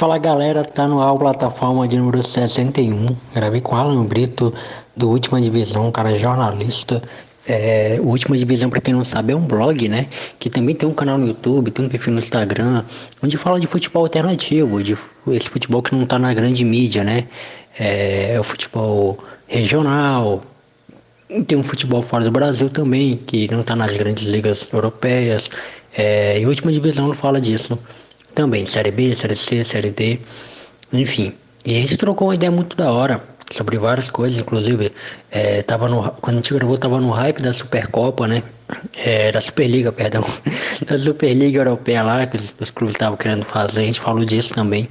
[0.00, 3.14] Fala galera, tá no ar plataforma de número 61.
[3.34, 4.50] Gravei com Alan Brito,
[4.96, 7.02] do Última Divisão, um cara jornalista.
[7.46, 10.06] É, o Última Divisão, para quem não sabe, é um blog, né?
[10.38, 12.82] Que também tem um canal no YouTube, tem um perfil no Instagram,
[13.22, 14.96] onde fala de futebol alternativo, de
[15.28, 17.28] esse futebol que não tá na grande mídia, né?
[17.78, 20.40] É, é o futebol regional,
[21.46, 25.50] tem um futebol fora do Brasil também, que não tá nas grandes ligas europeias.
[25.94, 27.78] É, e a última divisão não fala disso
[28.34, 30.18] também, Série B, Série C, Série D,
[30.92, 31.32] enfim.
[31.64, 34.92] E a gente trocou uma ideia muito da hora sobre várias coisas, inclusive,
[35.30, 38.42] é, tava no, quando a gente gravou, tava no hype da Supercopa, né?
[38.96, 40.24] É, da Superliga, perdão,
[40.86, 44.54] da Superliga Europeia lá, que os, os clubes estavam querendo fazer, a gente falou disso
[44.54, 44.88] também.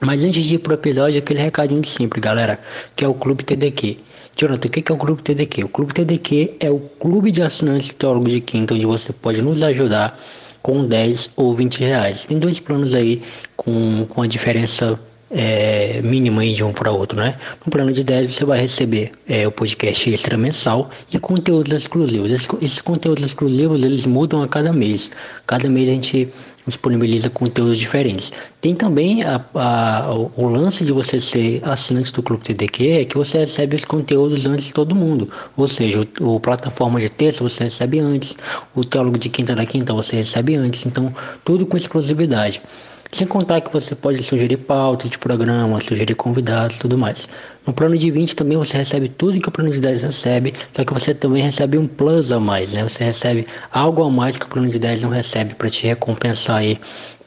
[0.00, 2.58] Mas antes de ir pro episódio, aquele recadinho de sempre, galera,
[2.94, 3.98] que é o Clube TDQ.
[4.36, 5.64] Jonathan, o que é o Clube TDQ?
[5.64, 9.64] O Clube TDQ é o clube de assinantes teólogos de quinta, onde você pode nos
[9.64, 10.16] ajudar
[10.62, 12.24] com 10 ou 20 reais.
[12.24, 13.22] Tem dois planos aí
[13.56, 14.98] com, com a diferença
[15.30, 17.36] é, mínima de um para outro, né?
[17.64, 22.30] No plano de 10 você vai receber é, o podcast extra mensal e conteúdos exclusivos.
[22.30, 25.10] Esses, esses, conteúdos exclusivos eles mudam a cada mês.
[25.46, 26.28] Cada mês a gente
[26.68, 28.32] disponibiliza conteúdos diferentes.
[28.60, 33.16] Tem também a, a, o lance de você ser assinante do Clube TDQ é que
[33.16, 35.28] você recebe os conteúdos antes de todo mundo.
[35.56, 38.36] Ou seja, o, o plataforma de texto você recebe antes,
[38.74, 40.86] o teólogo de quinta da quinta você recebe antes.
[40.86, 42.62] Então, tudo com exclusividade.
[43.10, 47.26] Sem contar que você pode sugerir pautas de programa, sugerir convidados e tudo mais.
[47.66, 50.84] No plano de 20 também você recebe tudo que o plano de 10 recebe, só
[50.84, 52.82] que você também recebe um plus a mais, né?
[52.82, 56.56] Você recebe algo a mais que o plano de 10 não recebe para te recompensar
[56.58, 56.78] aí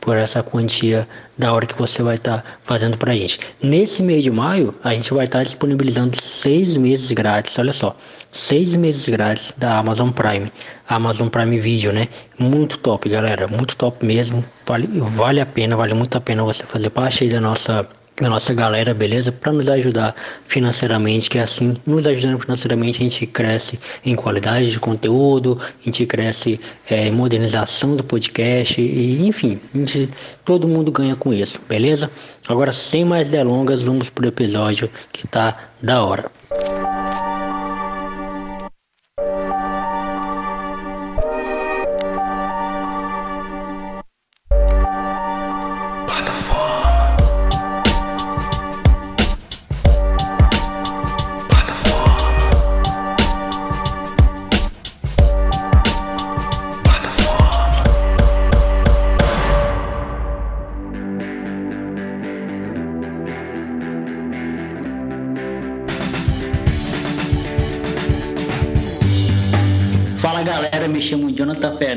[0.02, 1.08] por essa quantia
[1.38, 3.40] da hora que você vai estar tá fazendo para a gente.
[3.62, 7.96] Nesse mês de maio, a gente vai estar tá disponibilizando seis meses grátis, olha só,
[8.32, 10.52] seis meses grátis da Amazon Prime,
[10.90, 12.08] Amazon Prime Video, né?
[12.38, 16.66] Muito top, galera, muito top mesmo, vale, vale a pena, vale muito a pena você
[16.66, 17.88] fazer parte aí da nossa
[18.22, 19.32] da nossa galera, beleza?
[19.32, 20.16] Para nos ajudar
[20.48, 25.86] financeiramente, que é assim, nos ajudando financeiramente, a gente cresce em qualidade de conteúdo, a
[25.86, 30.10] gente cresce é, em modernização do podcast, e enfim, gente,
[30.46, 32.12] todo mundo ganha com isso, beleza?
[32.48, 36.32] Agora, sem mais delongas, vamos pro episódio que tá da hora.
[36.52, 37.01] Jonathan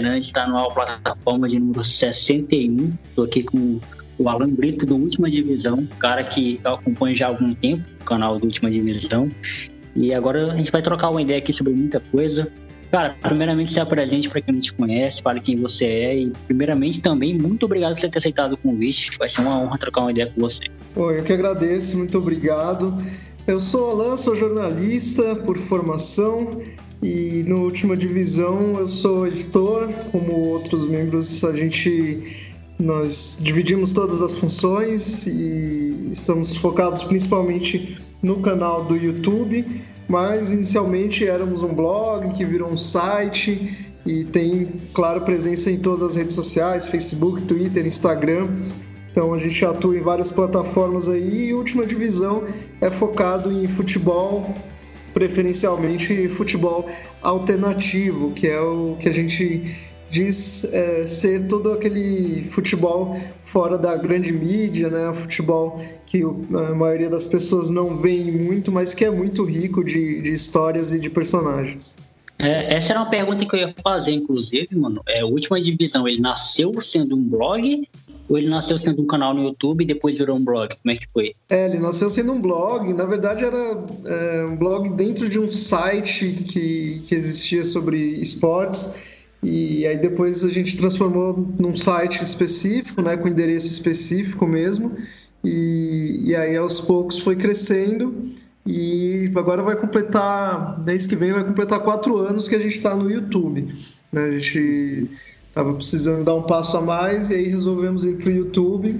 [0.04, 2.92] Fernandes está no plataforma de número 61.
[3.08, 3.80] Estou aqui com
[4.18, 8.04] o Alan Brito do Última Divisão, cara que eu acompanho já há algum tempo o
[8.04, 9.30] canal do Última Divisão.
[9.96, 12.52] E agora a gente vai trocar uma ideia aqui sobre muita coisa.
[12.90, 17.00] Cara, primeiramente se apresente para quem não te conhece, fale quem você é e primeiramente
[17.00, 19.16] também muito obrigado por ter aceitado o convite.
[19.18, 20.64] Vai ser uma honra trocar uma ideia com você.
[20.94, 22.94] Oi, eu que agradeço, muito obrigado.
[23.46, 26.60] Eu sou Alan, sou jornalista por formação
[27.04, 34.22] e no última divisão eu sou editor, como outros membros a gente nós dividimos todas
[34.22, 39.66] as funções e estamos focados principalmente no canal do YouTube,
[40.08, 46.02] mas inicialmente éramos um blog que virou um site e tem, claro, presença em todas
[46.02, 48.48] as redes sociais, Facebook, Twitter, Instagram.
[49.10, 52.44] Então a gente atua em várias plataformas aí e Última Divisão
[52.80, 54.54] é focado em futebol,
[55.14, 56.86] preferencialmente futebol
[57.22, 59.72] alternativo, que é o que a gente
[60.10, 65.12] diz é, ser todo aquele futebol fora da grande mídia, né?
[65.14, 70.20] Futebol que a maioria das pessoas não vê muito, mas que é muito rico de,
[70.20, 71.96] de histórias e de personagens.
[72.38, 75.02] É, essa era uma pergunta que eu ia fazer, inclusive, mano.
[75.06, 77.88] É, última divisão, ele nasceu sendo um blog
[78.28, 80.74] ou ele nasceu sendo um canal no YouTube e depois virou um blog?
[80.82, 81.34] Como é que foi?
[81.48, 82.92] É, ele nasceu sendo um blog.
[82.92, 88.94] Na verdade, era é, um blog dentro de um site que, que existia sobre esportes.
[89.42, 94.92] E aí depois a gente transformou num site específico, né, com endereço específico mesmo.
[95.44, 98.14] E, e aí aos poucos foi crescendo.
[98.66, 102.96] E agora vai completar, mês que vem vai completar quatro anos que a gente está
[102.96, 103.68] no YouTube.
[104.10, 104.22] Né?
[104.22, 105.10] A gente
[105.54, 108.98] Tava precisando dar um passo a mais e aí resolvemos ir pro YouTube.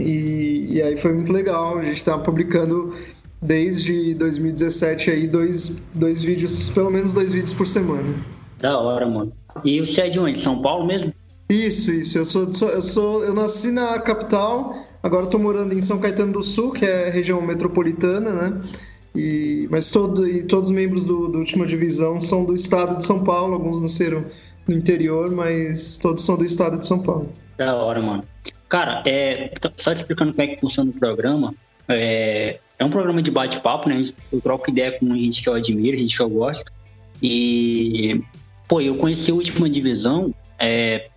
[0.00, 1.78] E, e aí foi muito legal.
[1.78, 2.94] A gente tá publicando
[3.42, 8.08] desde 2017 aí dois, dois vídeos, pelo menos dois vídeos por semana.
[8.58, 9.32] Da hora, mano.
[9.64, 10.38] E você é de onde?
[10.38, 11.12] São Paulo mesmo?
[11.48, 12.18] Isso, isso.
[12.18, 14.76] Eu sou, sou eu sou, eu nasci na capital.
[15.02, 18.60] Agora estou morando em São Caetano do Sul, que é a região metropolitana, né?
[19.14, 23.06] E, mas todo, e todos os membros do, do última divisão são do estado de
[23.06, 23.54] São Paulo.
[23.54, 24.24] Alguns nasceram
[24.66, 27.32] no interior, mas todos são do estado de São Paulo.
[27.56, 28.24] Da hora, mano.
[28.68, 31.54] Cara, é, só explicando como é que funciona o programa.
[31.88, 34.10] É, é um programa de bate-papo, né?
[34.32, 36.70] Eu troco ideia com gente que eu admiro, gente que eu gosto.
[37.22, 38.20] E,
[38.68, 41.08] pô, eu conheci a última divisão é,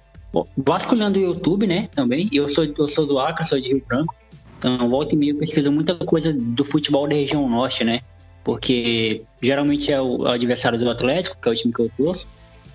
[0.58, 1.88] vasculhando o YouTube, né?
[1.94, 2.30] Também.
[2.32, 4.14] Eu sou, eu sou do Acre, sou de Rio Branco.
[4.58, 8.02] Então, volta e meia, pesquiso muita coisa do futebol da região norte, né?
[8.44, 12.28] Porque geralmente é o adversário do Atlético, que é o time que eu torço,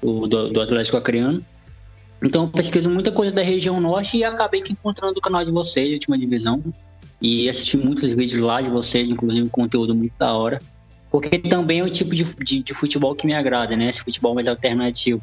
[0.04, 1.42] o do, do Atlético Acreano.
[2.22, 6.18] Então, pesquiso muita coisa da região norte e acabei encontrando o canal de vocês, última
[6.18, 6.62] divisão.
[7.20, 10.60] E assisti muitos vídeos lá de vocês, inclusive conteúdo muito da hora.
[11.10, 13.88] Porque também é o tipo de, de, de futebol que me agrada, né?
[13.88, 15.22] Esse futebol mais alternativo.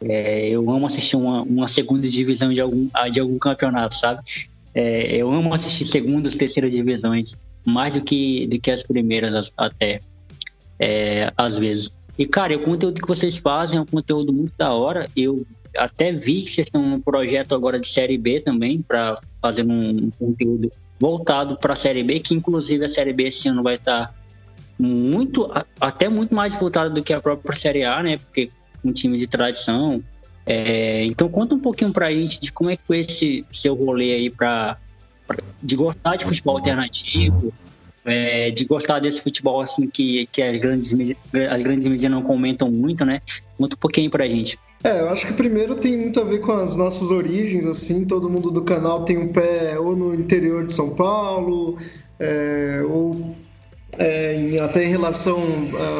[0.00, 4.20] É, eu amo assistir uma, uma segunda divisão de algum, de algum campeonato, sabe?
[4.74, 10.00] É, eu amo assistir segundas, terceiras divisões, mais do que, do que as primeiras até,
[10.78, 11.92] é, às vezes.
[12.18, 15.08] E, cara, o conteúdo que vocês fazem é um conteúdo muito da hora.
[15.16, 19.64] Eu até vi que vocês estão num projeto agora de Série B também, para fazer
[19.64, 23.76] um, conteúdo voltado para a Série B, que inclusive a Série B esse ano vai
[23.76, 24.12] estar
[24.76, 25.48] muito,
[25.80, 28.16] até muito mais voltada do que a própria Série A, né?
[28.16, 28.50] Porque
[28.82, 30.02] com times de tradição,
[30.44, 34.14] é, então conta um pouquinho pra gente de como é que foi esse seu rolê
[34.14, 34.76] aí pra
[35.62, 37.52] de gostar de futebol alternativo,
[38.08, 40.92] é, de gostar desse futebol assim que, que as grandes
[41.50, 43.20] as grandes mídias não comentam muito, né?
[43.56, 44.58] Conta um pouquinho pra gente.
[44.82, 48.30] É, eu acho que primeiro tem muito a ver com as nossas origens, assim, todo
[48.30, 51.76] mundo do canal tem um pé ou no interior de São Paulo,
[52.18, 53.34] é, ou
[53.98, 55.42] é, até em relação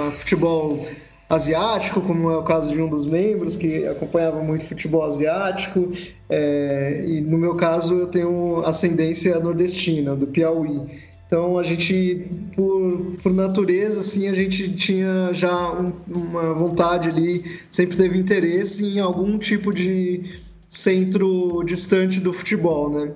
[0.09, 0.87] a futebol
[1.29, 5.93] asiático, como é o caso de um dos membros que acompanhava muito futebol asiático.
[6.29, 11.08] É, e no meu caso eu tenho ascendência nordestina, do Piauí.
[11.29, 12.27] Então a gente,
[12.57, 18.97] por, por natureza, assim, a gente tinha já um, uma vontade ali, sempre teve interesse
[18.97, 20.25] em algum tipo de
[20.67, 23.13] centro distante do futebol, né?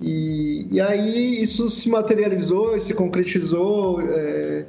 [0.00, 4.00] E, e aí isso se materializou, se concretizou.
[4.00, 4.66] É,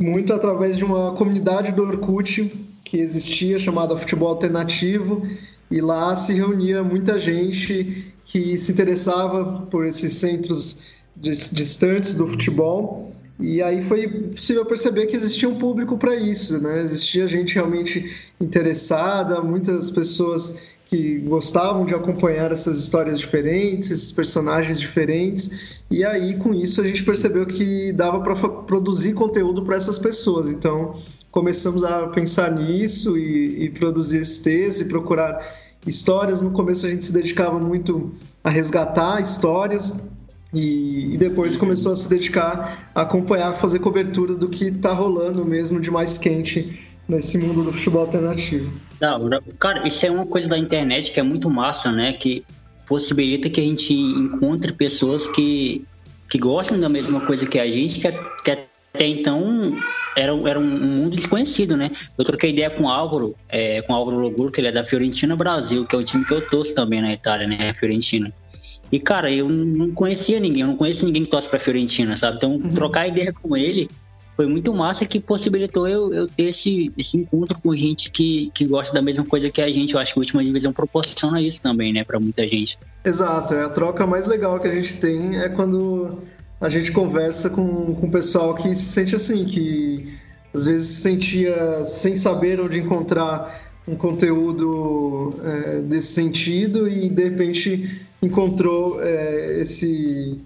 [0.00, 2.52] muito através de uma comunidade do Orkut
[2.84, 5.26] que existia chamada Futebol Alternativo
[5.68, 10.82] e lá se reunia muita gente que se interessava por esses centros
[11.20, 13.08] distantes do futebol
[13.40, 16.82] e aí foi possível perceber que existia um público para isso, né?
[16.82, 24.80] Existia gente realmente interessada, muitas pessoas que gostavam de acompanhar essas histórias diferentes, esses personagens
[24.80, 25.82] diferentes.
[25.88, 30.48] E aí, com isso, a gente percebeu que dava para produzir conteúdo para essas pessoas.
[30.48, 30.94] Então,
[31.30, 35.46] começamos a pensar nisso e, e produzir esse texto e procurar
[35.86, 36.42] histórias.
[36.42, 38.10] No começo, a gente se dedicava muito
[38.42, 40.00] a resgatar histórias.
[40.52, 45.44] E, e depois começou a se dedicar a acompanhar, fazer cobertura do que está rolando
[45.44, 48.72] mesmo de mais quente nesse mundo do futebol alternativo.
[49.58, 52.12] Cara, isso é uma coisa da internet que é muito massa, né?
[52.12, 52.44] Que
[52.86, 55.84] possibilita que a gente encontre pessoas que,
[56.28, 58.10] que gostam da mesma coisa que a gente, que,
[58.42, 59.76] que até então
[60.16, 61.90] era, era um mundo desconhecido, né?
[62.16, 64.84] Eu troquei ideia com o Álvaro, é, com o Álvaro Loguro, que ele é da
[64.84, 67.70] Fiorentina Brasil, que é o time que eu torço também na Itália, né?
[67.70, 68.32] A Fiorentina.
[68.90, 72.36] E, cara, eu não conhecia ninguém, eu não conheço ninguém que torce pra Fiorentina, sabe?
[72.36, 72.74] Então, uhum.
[72.74, 73.88] trocar ideia com ele
[74.38, 78.64] foi muito massa que possibilitou eu, eu ter esse, esse encontro com gente que, que
[78.64, 79.94] gosta da mesma coisa que a gente.
[79.94, 82.78] Eu acho que a última divisão proporciona isso também, né, para muita gente.
[83.04, 86.20] Exato, é a troca mais legal que a gente tem é quando
[86.60, 90.06] a gente conversa com, com o pessoal que se sente assim, que
[90.54, 97.24] às vezes se sentia sem saber onde encontrar um conteúdo é, desse sentido e de
[97.24, 100.40] repente encontrou é, esse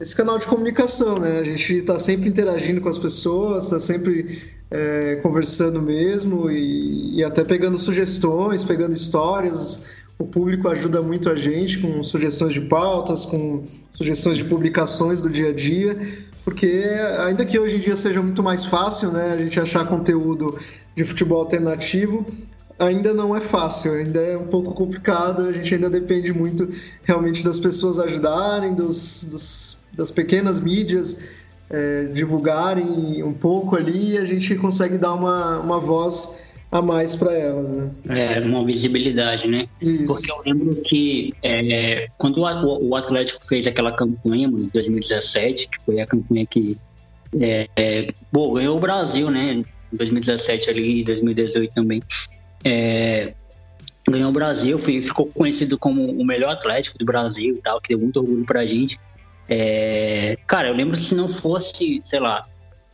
[0.00, 1.40] esse canal de comunicação, né?
[1.40, 4.40] A gente está sempre interagindo com as pessoas, está sempre
[4.70, 9.98] é, conversando mesmo e, e, até pegando sugestões, pegando histórias.
[10.16, 15.28] O público ajuda muito a gente com sugestões de pautas, com sugestões de publicações do
[15.28, 15.98] dia a dia,
[16.44, 16.84] porque
[17.26, 20.58] ainda que hoje em dia seja muito mais fácil, né, a gente achar conteúdo
[20.96, 22.24] de futebol alternativo,
[22.78, 26.68] ainda não é fácil, ainda é um pouco complicado, a gente ainda depende muito
[27.02, 34.24] realmente das pessoas ajudarem, dos, dos das pequenas mídias é, divulgarem um pouco ali, a
[34.24, 37.90] gente consegue dar uma, uma voz a mais para elas, né?
[38.08, 39.66] É, uma visibilidade, né?
[39.80, 40.06] Isso.
[40.06, 46.00] Porque eu lembro que é, quando o Atlético fez aquela campanha em 2017, que foi
[46.00, 46.76] a campanha que
[47.40, 49.64] é, é, bom, ganhou o Brasil, né?
[49.92, 52.02] Em 2017 ali e 2018 também.
[52.64, 53.32] É,
[54.08, 57.98] ganhou o Brasil, ficou conhecido como o melhor Atlético do Brasil e tal, que deu
[57.98, 58.98] muito orgulho pra gente.
[59.48, 62.46] É, cara, eu lembro se não fosse, sei lá,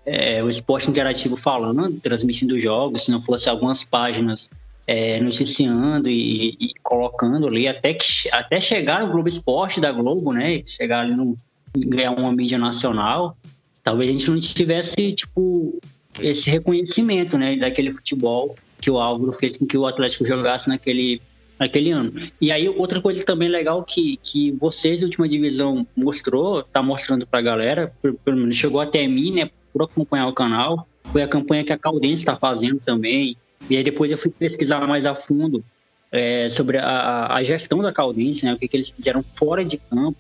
[0.07, 4.51] é, o esporte interativo falando, transmitindo jogos, se não fosse algumas páginas
[4.87, 10.33] é, noticiando e, e, colocando ali, até, que, até chegar no Globo Esporte da Globo,
[10.33, 10.63] né?
[10.65, 11.37] Chegar ali no
[11.77, 13.37] ganhar uma mídia nacional,
[13.83, 15.81] talvez a gente não tivesse, tipo,
[16.21, 17.57] esse reconhecimento, né?
[17.57, 18.55] Daquele futebol
[18.85, 21.19] que o Álvaro fez com que o Atlético jogasse naquele,
[21.59, 22.13] naquele ano.
[22.39, 27.41] E aí, outra coisa também legal que, que vocês, última divisão, mostrou, tá mostrando pra
[27.41, 27.91] galera,
[28.23, 29.51] pelo menos chegou até mim, né?
[29.73, 33.39] Por acompanhar o canal, foi a campanha que a Caldense está fazendo também.
[33.71, 35.65] E aí depois eu fui pesquisar mais a fundo
[36.13, 38.53] é, sobre a, a, gestão da Caldense, né?
[38.53, 40.19] O que, que eles fizeram fora de campo,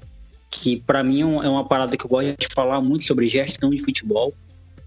[0.51, 3.69] que para mim é, é uma parada que eu gosto de falar muito sobre gestão
[3.69, 4.33] de futebol,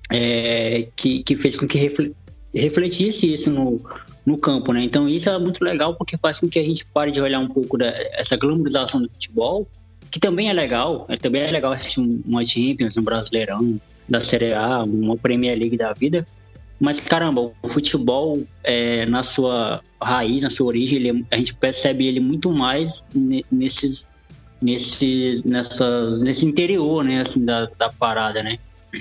[0.10, 1.78] é, que, que fez com que
[2.58, 3.82] refletisse isso no,
[4.26, 4.84] no campo, né?
[4.84, 7.48] Então isso é muito legal porque faz com que a gente pare de olhar um
[7.48, 9.68] pouco dessa glamorização do futebol,
[10.12, 14.54] que também é legal, é, também é legal assistir uma Champions, um Brasileirão da Série
[14.54, 16.26] A, uma Premier League da vida,
[16.80, 21.56] mas caramba, o futebol é, na sua raiz, na sua origem, ele, é, a gente
[21.56, 23.04] percebe ele muito mais
[23.52, 24.06] nesses,
[24.62, 28.60] nesse, nessa, nesse interior, né, assim, da, da parada, né?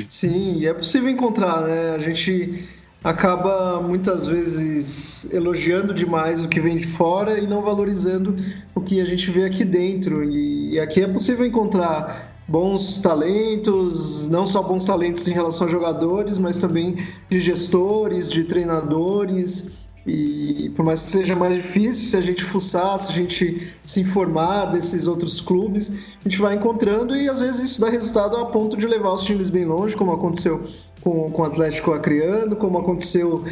[0.09, 1.91] Sim, é possível encontrar, né?
[1.91, 2.76] A gente
[3.07, 8.35] acaba muitas vezes elogiando demais o que vem de fora e não valorizando
[8.75, 10.25] o que a gente vê aqui dentro.
[10.25, 16.37] E aqui é possível encontrar bons talentos, não só bons talentos em relação a jogadores,
[16.37, 16.97] mas também
[17.31, 19.87] de gestores, de treinadores.
[20.05, 24.01] E por mais que seja mais difícil, se a gente fuçar, se a gente se
[24.01, 28.47] informar desses outros clubes, a gente vai encontrando e às vezes isso dá resultado a
[28.47, 30.61] ponto de levar os times bem longe, como aconteceu
[31.07, 33.45] com, com o Atlético Acreano, como aconteceu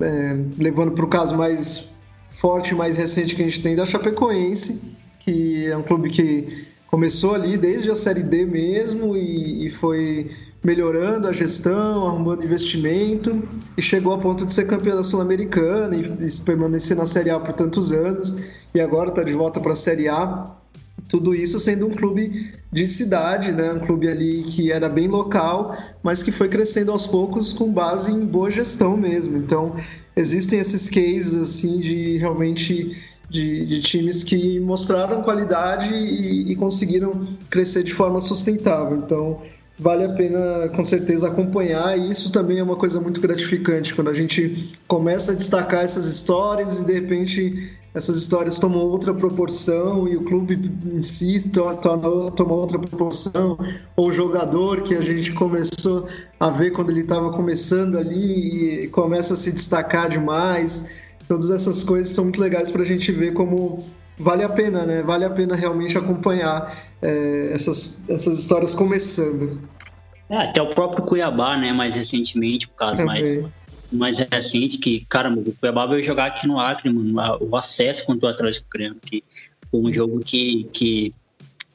[0.00, 1.92] é, levando para o caso mais
[2.30, 7.34] forte, mais recente que a gente tem da Chapecoense, que é um clube que começou
[7.34, 10.30] ali desde a Série D mesmo e, e foi
[10.62, 13.46] melhorando a gestão, arrumando investimento
[13.76, 17.38] e chegou a ponto de ser campeão da Sul-Americana e, e permanecer na Série A
[17.38, 18.34] por tantos anos
[18.74, 20.56] e agora está de volta para a Série A.
[21.08, 23.72] Tudo isso sendo um clube de cidade, né?
[23.72, 28.10] um clube ali que era bem local, mas que foi crescendo aos poucos com base
[28.10, 29.36] em boa gestão mesmo.
[29.36, 29.76] Então,
[30.16, 32.96] existem esses cases assim de realmente
[33.28, 38.96] de, de times que mostraram qualidade e, e conseguiram crescer de forma sustentável.
[38.96, 39.40] Então,
[39.78, 44.08] vale a pena com certeza acompanhar e isso também é uma coisa muito gratificante quando
[44.08, 50.08] a gente começa a destacar essas histórias e de repente essas histórias tomam outra proporção
[50.08, 53.56] e o clube em si toma, outra proporção
[53.96, 56.08] ou o jogador que a gente começou
[56.40, 61.04] a ver quando ele estava começando ali e começa a se destacar demais.
[61.28, 63.84] Todas essas coisas são muito legais para a gente ver como
[64.18, 65.02] vale a pena, né?
[65.02, 69.60] Vale a pena realmente acompanhar é, essas, essas histórias começando.
[70.28, 71.72] É, até o próprio Cuiabá, né?
[71.72, 73.40] Mais recentemente, por caso mais,
[73.92, 78.28] mais recente, que, cara, o Cuiabá veio jogar aqui no Acre, mano, o acesso contra
[78.28, 79.22] o Atlético Grêmio, que
[79.70, 81.14] foi um jogo que, que,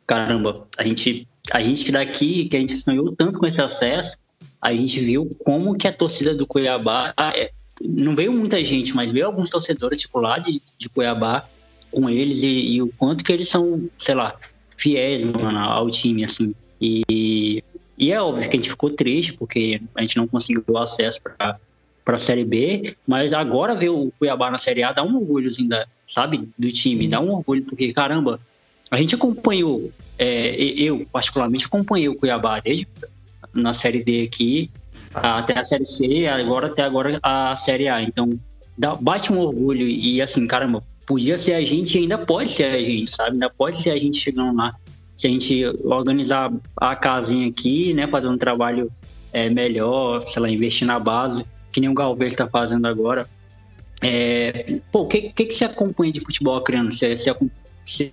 [0.08, 4.18] caramba, a gente, a gente que daqui, que a gente sonhou tanto com esse acesso,
[4.62, 9.12] a gente viu como que a torcida do Cuiabá é, não veio muita gente, mas
[9.12, 11.48] veio alguns torcedores, tipo, lá de, de Cuiabá
[11.92, 14.36] com eles e, e, o quanto que eles são, sei lá,
[14.78, 16.54] fiéis, mano, ao time, assim.
[16.82, 17.64] E,
[17.98, 21.60] e é óbvio que a gente ficou triste porque a gente não conseguiu acesso para
[22.10, 25.52] para a Série B, mas agora ver o Cuiabá na Série A dá um orgulho,
[25.60, 28.40] ainda, sabe, do time, dá um orgulho, porque, caramba,
[28.90, 32.88] a gente acompanhou, é, eu particularmente acompanhei o Cuiabá desde
[33.54, 34.72] na Série D aqui,
[35.14, 38.02] até a Série C, agora até agora a Série A.
[38.02, 38.40] Então,
[38.76, 42.80] dá, bate um orgulho e assim, caramba, podia ser a gente ainda pode ser a
[42.80, 43.32] gente, sabe?
[43.32, 44.76] Ainda pode ser a gente chegando lá.
[45.18, 48.92] Se a gente organizar a casinha aqui, né, fazer um trabalho
[49.34, 53.28] é, melhor, sei lá, investir na base, que nem o Galvez está fazendo agora.
[54.04, 56.94] É, pô, o que, que, que você acompanha de futebol criando?
[56.94, 57.36] Você, você,
[57.84, 58.12] você,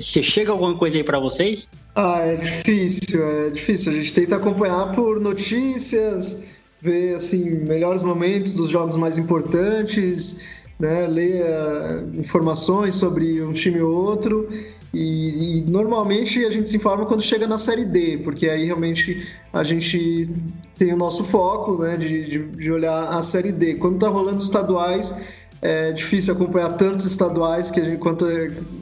[0.00, 1.68] você chega alguma coisa aí para vocês?
[1.94, 3.92] Ah, é difícil, é difícil.
[3.92, 6.48] A gente tenta acompanhar por notícias,
[6.80, 13.92] ver assim melhores momentos dos jogos mais importantes, né, uh, informações sobre um time ou
[13.92, 14.48] outro.
[14.94, 19.22] E, e, normalmente a gente se informa quando chega na série D, porque aí realmente
[19.52, 20.30] a gente
[20.78, 23.74] tem o nosso foco né, de, de, de olhar a série D.
[23.74, 25.22] Quando tá rolando estaduais,
[25.60, 28.24] é difícil acompanhar tantos estaduais que a gente, quanto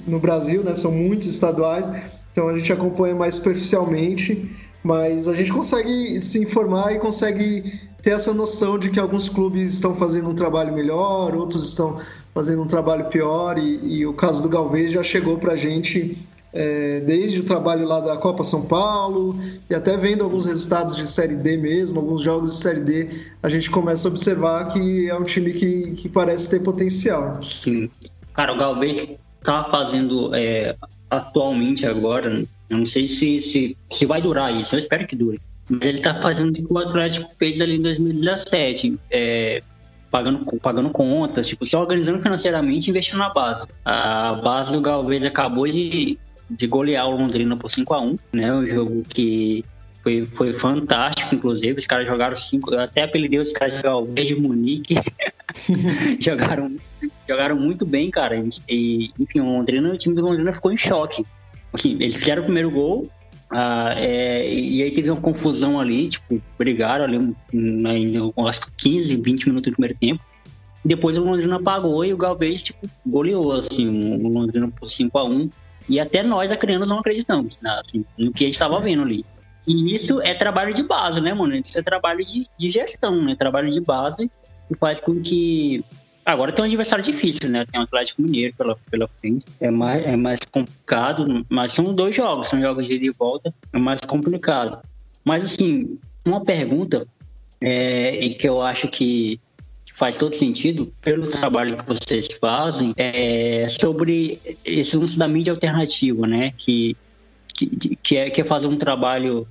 [0.07, 0.75] no Brasil, né?
[0.75, 1.91] São muitos estaduais.
[2.33, 4.51] Então a gente acompanha mais superficialmente,
[4.83, 9.75] mas a gente consegue se informar e consegue ter essa noção de que alguns clubes
[9.75, 12.01] estão fazendo um trabalho melhor, outros estão
[12.33, 16.17] fazendo um trabalho pior e, e o caso do Galvez já chegou para a gente
[16.53, 19.37] é, desde o trabalho lá da Copa São Paulo
[19.69, 23.09] e até vendo alguns resultados de Série D mesmo, alguns jogos de Série D,
[23.43, 27.43] a gente começa a observar que é um time que, que parece ter potencial.
[27.43, 27.91] Sim.
[28.33, 30.77] Cara, o Galvez está fazendo é,
[31.11, 35.87] atualmente agora, não sei se, se, se vai durar isso, eu espero que dure, mas
[35.87, 38.99] ele está fazendo o que o Atlético fez ali em 2017.
[39.11, 39.63] É,
[40.11, 43.67] pagando, pagando contas, tipo, se organizando financeiramente e investindo na base.
[43.85, 46.19] A base do Galvez acabou de,
[46.49, 48.53] de golear o Londrina por 5 a 1 né?
[48.53, 49.65] Um jogo que
[50.03, 51.79] foi, foi fantástico, inclusive.
[51.79, 52.73] Os caras jogaram cinco.
[52.73, 54.95] Eu até apelidei os caras de Galvez de Munique.
[56.21, 56.77] jogaram,
[57.29, 58.37] jogaram muito bem, cara.
[58.69, 61.27] E, enfim, o Londrina, o time do Londrina ficou em choque.
[61.73, 63.11] Assim, eles fizeram o primeiro gol,
[63.51, 67.35] ah, é, e aí teve uma confusão ali, tipo, brigaram ali
[67.87, 70.23] ainda, acho que 15, 20 minutos do primeiro tempo.
[70.85, 75.25] Depois o Londrina apagou e o Galvez, tipo, goleou, assim, o Londrina por 5 a
[75.25, 75.51] 1
[75.89, 79.25] e até nós, criança não acreditamos né, assim, no que a gente estava vendo ali.
[79.67, 81.55] E isso é trabalho de base, né, mano?
[81.55, 83.35] Isso é trabalho de, de gestão, né?
[83.35, 84.31] Trabalho de base
[84.69, 85.85] que faz com que.
[86.27, 87.65] Agora tem um adversário difícil, né?
[87.71, 89.47] Tem o Atlético Mineiro pela, pela frente.
[89.61, 93.55] É mais, é mais complicado, mas são dois jogos, são jogos de ida e volta,
[93.73, 94.81] é mais complicado.
[95.25, 97.07] Mas, assim, uma pergunta
[97.61, 99.41] é, que eu acho que
[99.95, 106.27] faz todo sentido pelo trabalho que vocês fazem é sobre esse lance da mídia alternativa,
[106.27, 106.53] né?
[106.59, 106.97] Que,
[107.55, 109.47] que, que, é, que é fazer um trabalho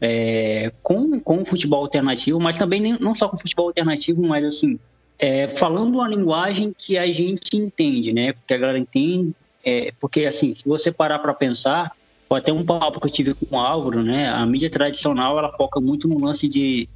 [0.00, 4.76] é, com, com futebol alternativo, mas também nem, não só com futebol alternativo, mas assim,
[5.20, 8.32] é, falando uma linguagem que a gente entende, né?
[8.32, 11.92] Porque a galera entende, é, porque assim, se você parar para pensar,
[12.26, 14.30] foi até um papo que eu tive com o Álvaro, né?
[14.30, 16.88] A mídia tradicional ela foca muito no lance de,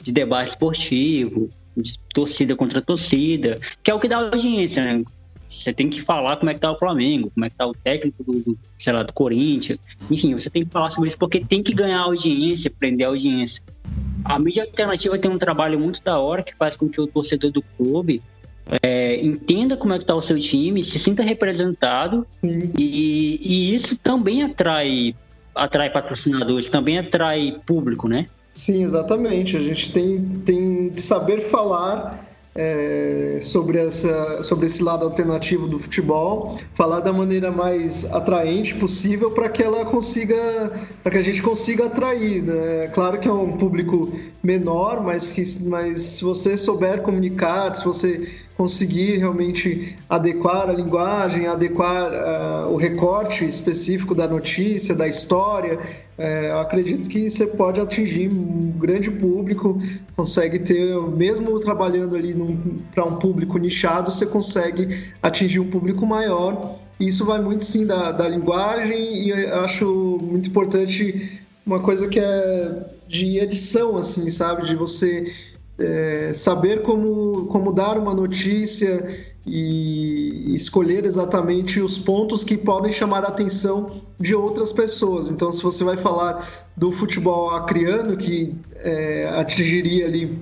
[0.00, 5.04] de debate esportivo, de torcida contra torcida, que é o que dá audiência, né?
[5.48, 7.74] Você tem que falar como é que tá o Flamengo, como é que tá o
[7.74, 9.78] técnico do, do sei lá, do Corinthians.
[10.10, 13.62] Enfim, você tem que falar sobre isso porque tem que ganhar audiência, prender audiência.
[14.24, 17.50] A mídia alternativa tem um trabalho muito da hora que faz com que o torcedor
[17.50, 18.22] do clube
[18.82, 23.96] é, entenda como é que tá o seu time, se sinta representado e, e, isso
[23.98, 25.14] também atrai
[25.54, 28.26] atrai patrocinadores, também atrai público, né?
[28.54, 29.56] Sim, exatamente.
[29.56, 35.78] A gente tem, tem que saber falar é, sobre, essa, sobre esse lado alternativo do
[35.78, 40.70] futebol, falar da maneira mais atraente possível para que ela consiga,
[41.02, 42.42] para que a gente consiga atrair.
[42.42, 42.88] Né?
[42.88, 44.12] Claro que é um público
[44.42, 51.46] menor, mas que, mas se você souber comunicar, se você conseguir realmente adequar a linguagem,
[51.46, 58.30] adequar uh, o recorte específico da notícia, da história, uh, acredito que você pode atingir
[58.32, 59.80] um grande público,
[60.14, 62.36] consegue ter, mesmo trabalhando ali
[62.94, 66.78] para um público nichado, você consegue atingir um público maior.
[67.00, 72.86] Isso vai muito sim da, da linguagem e acho muito importante uma coisa que é
[73.08, 74.66] de edição, assim, sabe?
[74.66, 75.24] De você
[75.82, 79.04] é, saber como, como dar uma notícia
[79.44, 85.30] e escolher exatamente os pontos que podem chamar a atenção de outras pessoas.
[85.30, 90.38] Então, se você vai falar do futebol acriano, que é, atingiria ali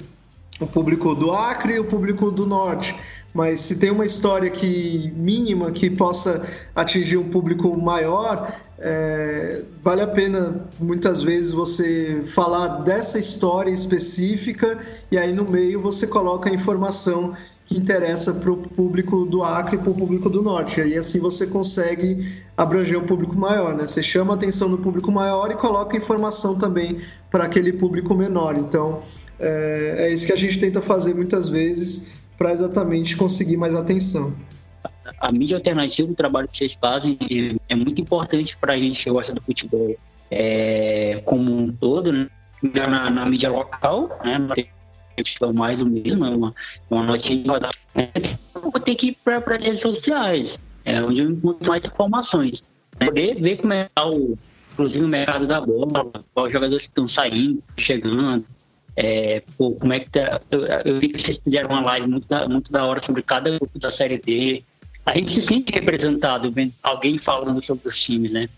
[0.61, 2.95] o público do Acre e o público do Norte,
[3.33, 10.01] mas se tem uma história que mínima que possa atingir um público maior, é, vale
[10.01, 14.79] a pena muitas vezes você falar dessa história específica
[15.13, 17.35] e aí no meio você coloca a informação
[17.67, 20.81] que interessa para o público do Acre e para o público do Norte.
[20.81, 23.87] Aí assim você consegue abranger um público maior, né?
[23.87, 26.99] Você chama a atenção do público maior e coloca informação também
[27.31, 28.57] para aquele público menor.
[28.59, 29.01] Então
[29.39, 34.35] é, é isso que a gente tenta fazer muitas vezes para exatamente conseguir mais atenção.
[35.21, 37.19] A mídia alternativa, o trabalho que vocês fazem
[37.69, 39.95] é muito importante para a gente que gosta do futebol
[40.31, 42.31] é, como um todo, né?
[42.63, 44.39] na, na mídia local, né?
[45.53, 46.55] mais o mesmo, é uma,
[46.89, 47.77] uma notícia rodada.
[48.55, 52.65] Eu vou ter que ir para as redes sociais, é onde eu encontro mais informações.
[52.99, 53.07] Né?
[53.07, 54.39] Poder ver como é tá o,
[54.73, 58.47] inclusive o mercado da bola, quais jogadores estão saindo, chegando,
[58.97, 60.41] é, pô, como é que tá?
[60.51, 63.51] Eu, eu, vi que vocês fizeram uma live muito da, muito da hora sobre cada
[63.51, 64.63] grupo da Série D.
[65.07, 68.49] A gente se sente representado vendo alguém falando sobre os times, né?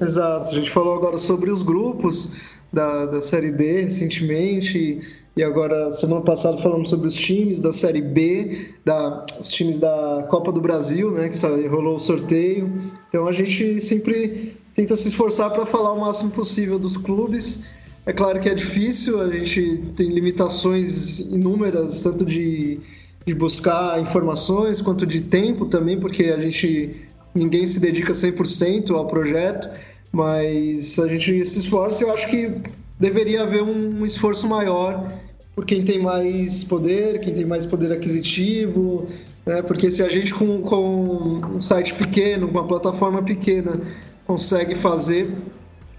[0.00, 0.50] Exato.
[0.50, 2.36] A gente falou agora sobre os grupos
[2.72, 5.00] da, da Série D recentemente.
[5.34, 10.26] E agora, semana passada, falamos sobre os times da Série B, da, os times da
[10.28, 11.28] Copa do Brasil, né?
[11.28, 12.70] Que rolou o sorteio.
[13.08, 17.66] Então a gente sempre tenta se esforçar para falar o máximo possível dos clubes
[18.04, 22.80] é claro que é difícil, a gente tem limitações inúmeras, tanto de,
[23.24, 26.96] de buscar informações quanto de tempo também, porque a gente
[27.34, 29.68] ninguém se dedica 100% ao projeto,
[30.10, 32.60] mas a gente se esforça e eu acho que
[32.98, 35.12] deveria haver um, esforço maior
[35.54, 39.06] por quem tem mais poder, quem tem mais poder aquisitivo,
[39.46, 39.62] né?
[39.62, 43.80] porque se a gente com, com um site pequeno, com uma plataforma pequena,
[44.26, 45.30] consegue fazer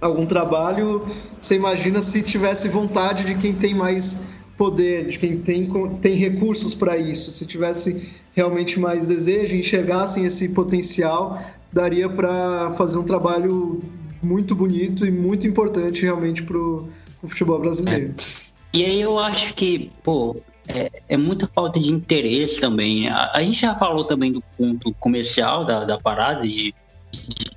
[0.03, 1.05] algum trabalho,
[1.39, 5.69] você imagina se tivesse vontade de quem tem mais poder, de quem tem,
[6.01, 12.97] tem recursos para isso, se tivesse realmente mais desejo, enxergassem esse potencial, daria para fazer
[12.97, 13.81] um trabalho
[14.21, 16.87] muito bonito e muito importante realmente para o
[17.23, 18.13] futebol brasileiro.
[18.17, 18.43] É.
[18.73, 20.35] E aí eu acho que, pô,
[20.67, 23.07] é, é, muita falta de interesse também.
[23.07, 26.73] A, a, gente já falou também do ponto comercial da, da parada, de,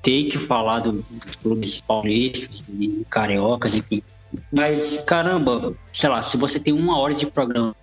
[0.06, 4.00] ter que falar do, dos clubes paulistas e cariocas, enfim.
[4.52, 7.74] Mas, caramba, sei lá, se você tem uma hora de programa,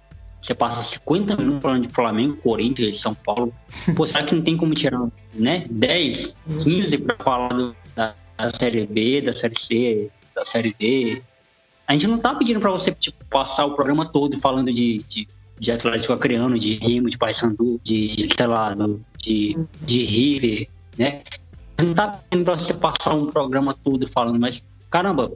[0.41, 3.53] você passa 50 minutos falando de Flamengo, Corinthians, São Paulo,
[3.93, 8.49] pô, será que não tem como tirar, né, 10, 15 para falar do, da, da
[8.49, 11.21] Série B, da Série C, da Série D?
[11.85, 15.27] A gente não tá pedindo para você, tipo, passar o programa todo falando de, de,
[15.59, 18.73] de Atlético Acreano, de Rimo, de Paysandu, de, de, sei lá,
[19.17, 21.21] de, de River, né?
[21.81, 25.31] Não tá pedindo pra você passar um programa todo falando, mas, caramba,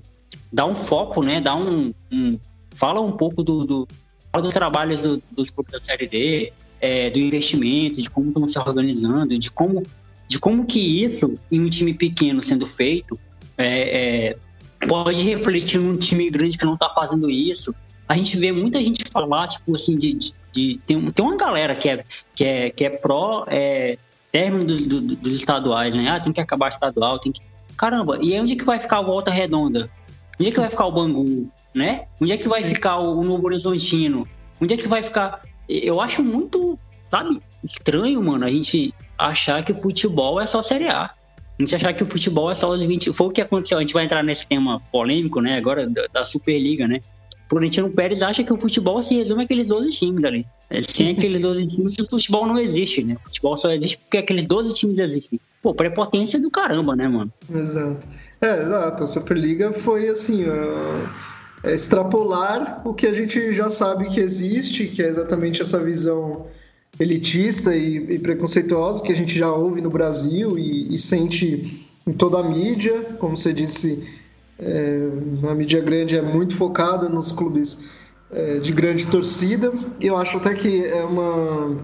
[0.51, 1.41] dá um foco, né?
[1.41, 1.93] Dá um.
[2.11, 2.39] um
[2.75, 3.87] fala um pouco do, do,
[4.31, 8.47] fala dos trabalhos do, dos clubes da Série D, é, do investimento, de como estão
[8.47, 9.83] se organizando, de como,
[10.27, 13.19] de como que isso, em um time pequeno sendo feito,
[13.57, 17.73] é, é, pode refletir num time grande que não está fazendo isso.
[18.07, 21.75] A gente vê muita gente falar, tipo assim, de, de, de tem, tem uma galera
[21.75, 23.97] que é, que é, que é pró é,
[24.31, 26.09] término dos, do, dos estaduais, né?
[26.09, 27.41] Ah, tem que acabar estadual, tem que.
[27.75, 29.89] Caramba, e aí onde é que vai ficar a volta redonda?
[30.39, 32.05] Onde é que vai ficar o Bangu, né?
[32.19, 32.75] Onde é que vai Sim.
[32.75, 34.27] ficar o Novo Horizontino?
[34.61, 35.41] Onde é que vai ficar.
[35.67, 36.77] Eu acho muito,
[37.09, 41.03] sabe, estranho, mano, a gente achar que o futebol é só Série A.
[41.03, 43.11] A gente achar que o futebol é só os 20.
[43.13, 43.79] Foi o que aconteceu.
[43.79, 45.57] A gente vai entrar nesse tema polêmico, né?
[45.57, 47.01] Agora da, da Superliga, né?
[47.49, 50.45] Florentino Pérez acha que o futebol se resume àqueles 12 times ali.
[50.93, 53.15] Sem aqueles 12 times, o futebol não existe, né?
[53.15, 55.39] O futebol só existe porque aqueles 12 times existem.
[55.61, 57.31] Pô, prepotência do caramba, né, mano?
[57.53, 58.07] Exato.
[58.41, 59.03] É, exato.
[59.03, 60.45] A Superliga foi assim.
[61.63, 66.45] É extrapolar o que a gente já sabe que existe, que é exatamente essa visão
[66.99, 72.13] elitista e, e preconceituosa que a gente já ouve no Brasil e, e sente em
[72.13, 74.07] toda a mídia, como você disse,
[74.59, 75.09] é,
[75.49, 77.89] a mídia grande é muito focada nos clubes
[78.31, 79.71] é, de grande torcida.
[80.01, 81.77] Eu acho até que é uma,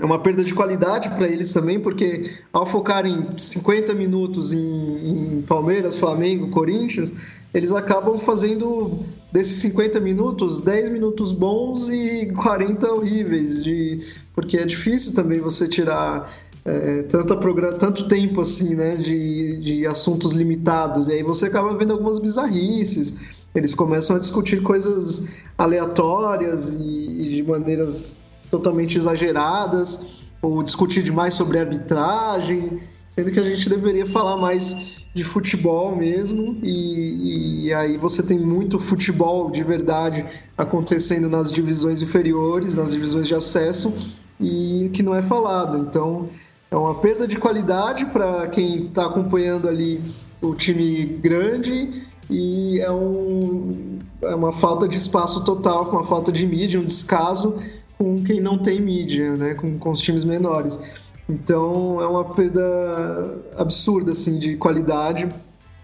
[0.00, 5.38] é uma perda de qualidade para eles também, porque ao focar em 50 minutos em,
[5.38, 7.12] em Palmeiras, Flamengo, Corinthians,
[7.52, 8.98] eles acabam fazendo
[9.32, 13.98] desses 50 minutos, 10 minutos bons e 40 horríveis, de,
[14.34, 16.32] porque é difícil também você tirar
[16.64, 17.36] é, tanta
[17.78, 21.08] tanto tempo assim, né, de, de assuntos limitados.
[21.08, 23.18] E aí você acaba vendo algumas bizarrices.
[23.54, 28.18] Eles começam a discutir coisas aleatórias e, e de maneiras
[28.50, 35.22] totalmente exageradas, ou discutir demais sobre arbitragem, sendo que a gente deveria falar mais de
[35.22, 40.26] futebol mesmo, e, e, aí você tem muito futebol de verdade
[40.58, 43.94] acontecendo nas divisões inferiores, nas divisões de acesso,
[44.40, 45.78] e que não é falado.
[45.78, 46.28] Então,
[46.74, 50.02] é uma perda de qualidade para quem está acompanhando ali
[50.42, 56.44] o time grande e é, um, é uma falta de espaço total, uma falta de
[56.44, 57.60] mídia, um descaso
[57.96, 59.54] com quem não tem mídia, né?
[59.54, 60.80] com, com os times menores.
[61.28, 65.28] Então é uma perda absurda assim, de qualidade,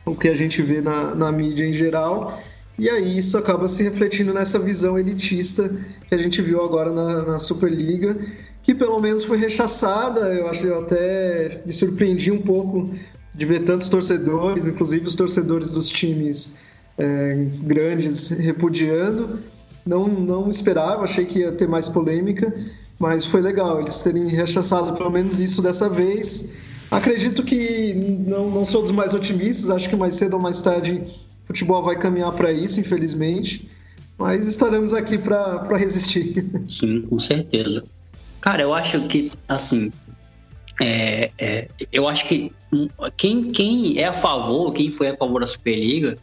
[0.05, 2.37] o que a gente vê na, na mídia em geral.
[2.81, 5.71] E aí isso acaba se refletindo nessa visão elitista
[6.09, 8.17] que a gente viu agora na, na Superliga
[8.63, 10.33] que pelo menos foi rechaçada.
[10.33, 12.89] Eu acho eu até me surpreendi um pouco
[13.35, 16.61] de ver tantos torcedores, inclusive os torcedores dos times
[16.97, 19.41] é, grandes repudiando.
[19.85, 22.51] Não, não esperava, achei que ia ter mais polêmica,
[22.99, 26.55] mas foi legal eles terem rechaçado pelo menos isso dessa vez.
[26.91, 31.03] Acredito que não, não sou dos mais otimistas, acho que mais cedo ou mais tarde
[31.51, 33.69] futebol vai caminhar para isso, infelizmente.
[34.17, 36.47] Mas estaremos aqui para resistir.
[36.69, 37.85] Sim, com certeza.
[38.41, 39.91] Cara, eu acho que, assim,
[40.81, 42.53] é, é, eu acho que
[43.17, 46.17] quem, quem é a favor, quem foi a favor da Superliga,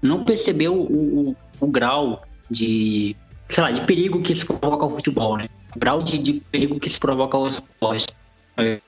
[0.00, 3.16] não percebeu o, o, o grau de,
[3.48, 5.48] sei lá, de perigo que se provoca ao futebol, né?
[5.74, 8.06] O grau de, de perigo que se provoca ao esporte.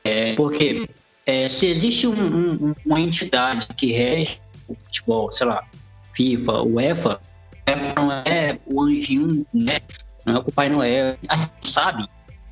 [0.04, 0.88] É, porque
[1.26, 5.64] é, se existe um, um, uma entidade que rege o futebol, sei lá,
[6.20, 7.20] FIFA, UEFA,
[7.66, 9.80] UEFA não é o anjinho, né?
[10.26, 11.16] Não é o Noel.
[11.28, 12.06] A gente sabe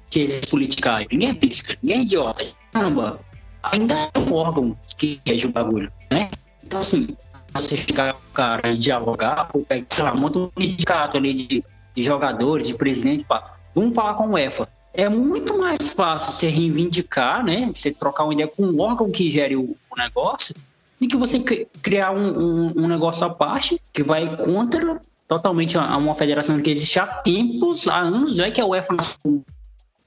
[0.09, 1.07] que eles politicarem.
[1.13, 2.47] Ninguém é besta, ninguém é idiota.
[2.73, 3.21] Caramba,
[3.63, 6.31] ainda é um órgão que rege o bagulho, né?
[6.65, 7.15] Então, assim,
[7.53, 9.51] você chegar com o cara e dialogar,
[9.91, 14.31] sei lá, monta um sindicato ali de, de jogadores, de presidente, pá, vamos falar com
[14.31, 14.67] o EFA.
[14.95, 17.71] É muito mais fácil você reivindicar, né?
[17.75, 20.55] Você trocar uma ideia com um órgão que gere o, o negócio,
[21.01, 21.41] do que você
[21.83, 26.71] criar um, um, um, negócio à parte que vai contra totalmente a, uma federação que
[26.71, 28.97] existe há tempos, há anos, é que a UEFA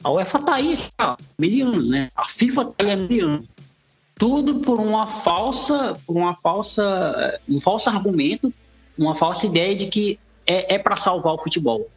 [0.04, 2.10] a UEFA tá aí há mil anos, né?
[2.15, 3.45] A FIFA tá aí há mil anos
[4.21, 8.54] tudo por uma falsa, uma falsa, um falso argumento,
[8.95, 11.89] uma falsa ideia de que é, é para salvar o futebol.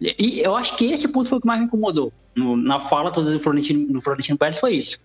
[0.00, 3.10] E eu acho que esse ponto foi o que mais me incomodou no, na fala
[3.10, 4.96] toda do Florentino, do Florentino Pérez foi isso,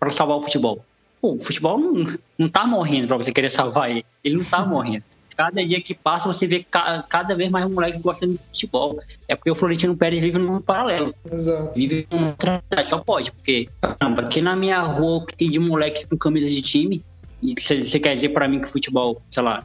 [0.00, 0.84] para salvar o futebol.
[1.24, 4.62] Pô, o futebol não, não tá morrendo para você querer salvar ele, ele não tá
[4.62, 6.64] morrendo cada dia que passa você vê
[7.08, 9.00] cada vez mais um moleque gostando de futebol.
[9.26, 11.12] É porque o Florentino Pérez vive num paralelo.
[11.32, 11.72] Exato.
[11.74, 12.34] Vive num
[12.84, 16.62] só pode, porque caramba, aqui na minha rua que tem de moleque com camisa de
[16.62, 17.02] time,
[17.42, 19.64] e você quer dizer para mim que o futebol, sei lá,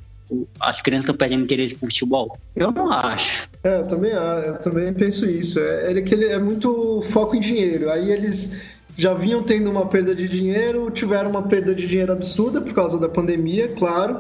[0.60, 2.40] as crianças estão perdendo interesse por futebol?
[2.56, 3.48] Eu não acho.
[3.64, 5.60] É, eu também, eu também penso isso.
[5.60, 7.92] É, é que ele é muito foco em dinheiro.
[7.92, 12.60] Aí eles já vinham tendo uma perda de dinheiro, tiveram uma perda de dinheiro absurda
[12.60, 14.20] por causa da pandemia, claro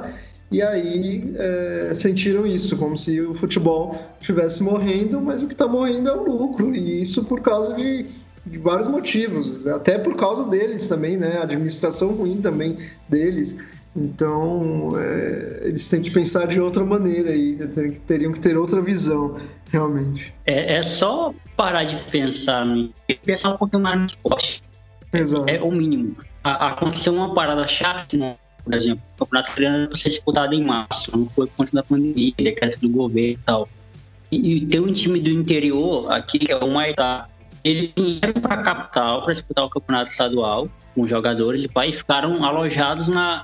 [0.51, 5.67] e aí é, sentiram isso, como se o futebol estivesse morrendo, mas o que está
[5.67, 8.07] morrendo é o lucro, e isso por causa de,
[8.45, 11.37] de, vários motivos, até por causa deles também, né?
[11.37, 13.59] A administração ruim também deles.
[13.95, 17.55] Então, é, eles têm que pensar de outra maneira e
[18.07, 19.37] teriam que ter outra visão,
[19.71, 20.33] realmente.
[20.47, 22.91] É, é só parar de pensar no
[23.23, 24.63] pensar um pouquinho mais no esporte.
[25.13, 25.49] Exato.
[25.49, 26.15] É o mínimo.
[26.43, 28.35] A, aconteceu uma parada chata, né?
[28.63, 31.83] por exemplo, o campeonato italiano para ser disputado em março, não foi por conta da
[31.83, 33.69] pandemia, decreto do governo e tal.
[34.31, 37.27] E, e tem um time do interior aqui, que é o Maitá,
[37.63, 42.43] eles vieram para a capital para disputar o campeonato estadual com jogadores e pai ficaram
[42.43, 43.43] alojados na,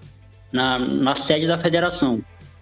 [0.51, 2.21] na, na sede da federação.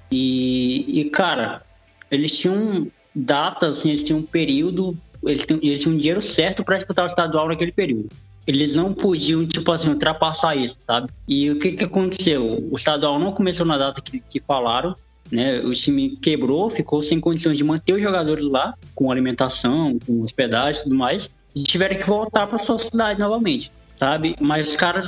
[0.09, 1.63] E, e, cara,
[2.09, 6.77] eles tinham datas, assim, eles tinham um período, eles tinham, eles tinham dinheiro certo para
[6.77, 8.09] disputar o estadual naquele período
[8.45, 11.09] eles não podiam, tipo assim, ultrapassar isso, sabe?
[11.27, 12.67] E o que que aconteceu?
[12.69, 14.95] O estadual não começou na data que, que falaram,
[15.31, 15.59] né?
[15.59, 20.81] O time quebrou, ficou sem condições de manter os jogadores lá, com alimentação, com hospedagem
[20.81, 24.35] e tudo mais, e tiveram que voltar para sua cidade novamente, sabe?
[24.41, 25.07] Mas os caras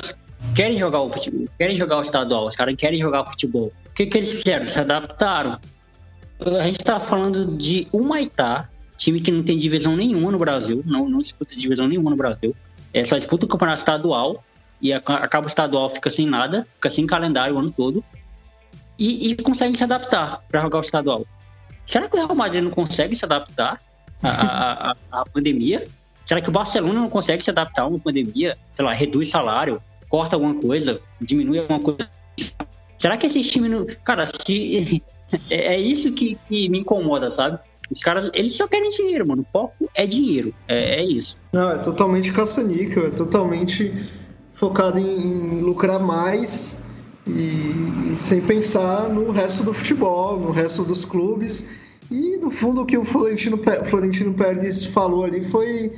[0.55, 3.71] querem jogar o futebol, querem jogar o estadual, os caras querem jogar futebol.
[3.87, 4.63] O que que eles fizeram?
[4.63, 5.59] Se adaptaram.
[6.39, 11.09] A gente está falando de Humaitá, time que não tem divisão nenhuma no Brasil, não,
[11.09, 12.55] não disputa divisão nenhuma no Brasil
[12.95, 14.41] é, só disputa o campeonato estadual
[14.81, 18.03] e acaba o estadual, fica sem nada, fica sem calendário o ano todo
[18.97, 21.25] e, e consegue se adaptar para jogar o estadual.
[21.85, 23.81] Será que o Real Madrid não consegue se adaptar
[24.23, 25.85] à, à, à, pandemia?
[26.25, 28.57] Será que o Barcelona não consegue se adaptar a uma pandemia?
[28.73, 32.09] Sei lá, reduz salário, corta alguma coisa, diminui alguma coisa?
[32.97, 33.85] Será que esse time não.
[34.05, 35.03] Cara, se...
[35.51, 37.59] é, é isso que, que me incomoda, sabe?
[37.89, 39.43] Os caras, eles só querem dinheiro, mano.
[39.43, 40.53] O foco é dinheiro.
[40.67, 41.37] É, é isso.
[41.53, 43.93] Não, é totalmente caça-níquel, é totalmente
[44.49, 46.83] focado em, lucrar mais
[47.27, 51.69] e, e, sem pensar no resto do futebol, no resto dos clubes.
[52.09, 55.91] E no fundo o que o Florentino, Florentino Pérez falou ali foi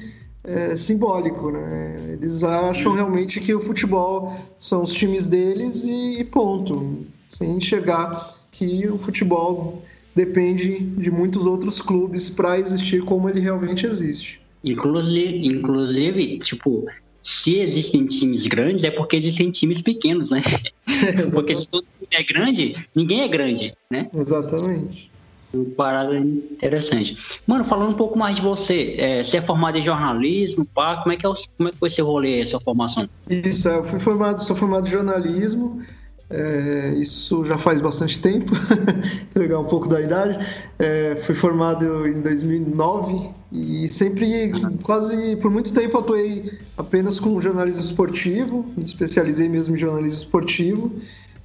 [0.44, 2.14] é, simbólico, né?
[2.14, 7.06] Eles acham realmente que o futebol são os times deles e, e ponto.
[7.28, 9.82] Sem enxergar que o futebol
[10.18, 14.42] depende de muitos outros clubes para existir como ele realmente existe.
[14.64, 16.86] Inclusive, inclusive, tipo,
[17.22, 20.42] se existem times grandes é porque existem times pequenos, né?
[21.32, 24.10] porque se todo mundo é grande, ninguém é grande, né?
[24.12, 25.12] Exatamente.
[25.54, 27.16] Uma parada interessante.
[27.46, 31.14] Mano, falando um pouco mais de você, é, você é formado em jornalismo, pá, como
[31.14, 33.08] é que, é como é que foi seu rolê, sua formação?
[33.30, 35.80] Isso, é, eu fui formado, sou formado em jornalismo,
[36.30, 38.52] é, isso já faz bastante tempo,
[39.34, 40.38] pegar um pouco da idade.
[40.78, 44.52] É, fui formado em 2009 e sempre,
[44.84, 50.92] quase por muito tempo, atuei apenas com jornalismo esportivo, me especializei mesmo em jornalismo esportivo.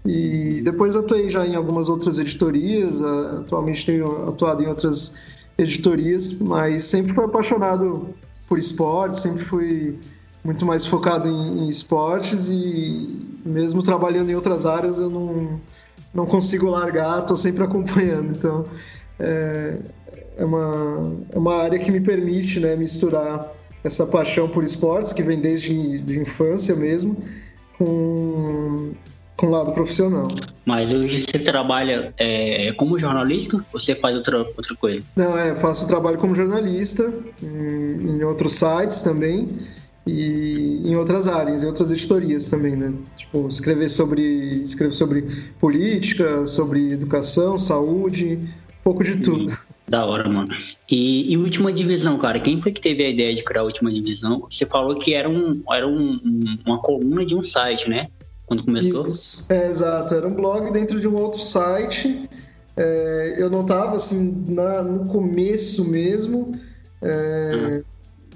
[0.05, 5.15] E depois atuei já em algumas outras editorias, atualmente tenho atuado em outras
[5.57, 8.09] editorias, mas sempre fui apaixonado
[8.49, 9.99] por esporte, sempre fui
[10.45, 15.61] muito mais focado em, em, esportes e mesmo trabalhando em outras áreas eu não,
[16.15, 18.37] não consigo largar, estou sempre acompanhando.
[18.37, 18.67] Então
[19.19, 19.77] é,
[20.37, 23.53] é, uma, é uma área que me permite né, misturar
[23.85, 27.17] essa paixão por esportes, que vem desde de infância mesmo,
[27.77, 28.93] com,
[29.37, 30.29] com o lado profissional.
[30.65, 35.03] Mas hoje você trabalha é, como jornalista ou você faz outra, outra coisa?
[35.17, 39.59] Não, é, faço trabalho como jornalista em, em outros sites também
[40.07, 42.93] e em outras áreas, em outras editorias também, né?
[43.17, 44.23] Tipo, escrever sobre,
[44.63, 45.23] escrever sobre
[45.61, 49.53] política, sobre educação, saúde, um pouco de tudo.
[49.89, 50.53] Da hora, mano.
[50.91, 53.91] E, e última divisão, cara, quem foi que teve a ideia de criar a última
[53.91, 54.47] divisão?
[54.51, 58.09] Você falou que era, um, era um, uma coluna de um site, né?
[58.47, 59.07] Quando começou?
[59.07, 59.47] Isso.
[59.49, 62.29] É, exato, era um blog dentro de um outro site.
[62.77, 66.59] É, eu não tava assim na, no começo mesmo.
[67.01, 67.92] É, ah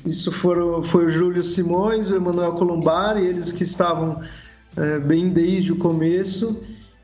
[0.07, 4.21] isso foram, foi o Júlio Simões, o Emanuel Colombari, eles que estavam
[4.77, 6.63] é, bem desde o começo.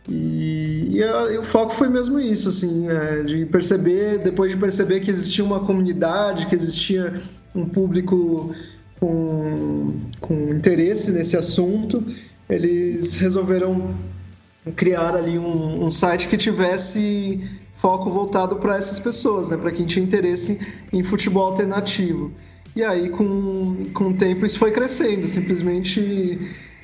[0.09, 4.57] E, e, a, e, o foco foi mesmo isso, assim, é, de perceber, depois de
[4.57, 7.21] perceber que existia uma comunidade, que existia
[7.55, 8.55] um público
[8.99, 12.05] com, com interesse nesse assunto,
[12.49, 13.95] eles resolveram
[14.77, 17.41] criar ali um, um site que tivesse
[17.75, 20.61] foco voltado para essas pessoas, né, para quem tinha interesse
[20.93, 22.33] em futebol alternativo.
[22.75, 26.39] E aí, com, com o tempo, isso foi crescendo, simplesmente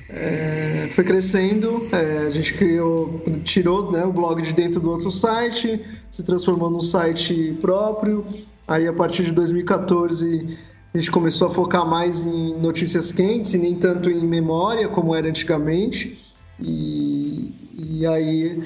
[0.09, 1.87] é, foi crescendo.
[1.91, 6.69] É, a gente criou, tirou né, o blog de dentro do outro site, se transformou
[6.69, 8.23] num site próprio.
[8.67, 10.57] Aí, a partir de 2014,
[10.93, 15.15] a gente começou a focar mais em notícias quentes e nem tanto em memória, como
[15.15, 16.19] era antigamente.
[16.59, 18.59] E, e aí,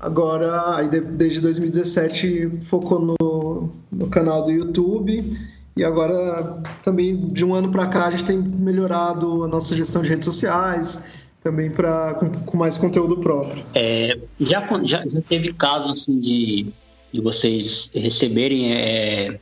[0.00, 5.22] agora, aí desde 2017, focou no, no canal do YouTube
[5.76, 10.02] e agora, também de um ano para cá, a gente tem melhorado a nossa gestão
[10.02, 13.64] de redes sociais, também para com, com, mais conteúdo próprio.
[13.74, 16.66] É, já, já, já, teve casos assim, de,
[17.10, 19.40] de vocês receberem é,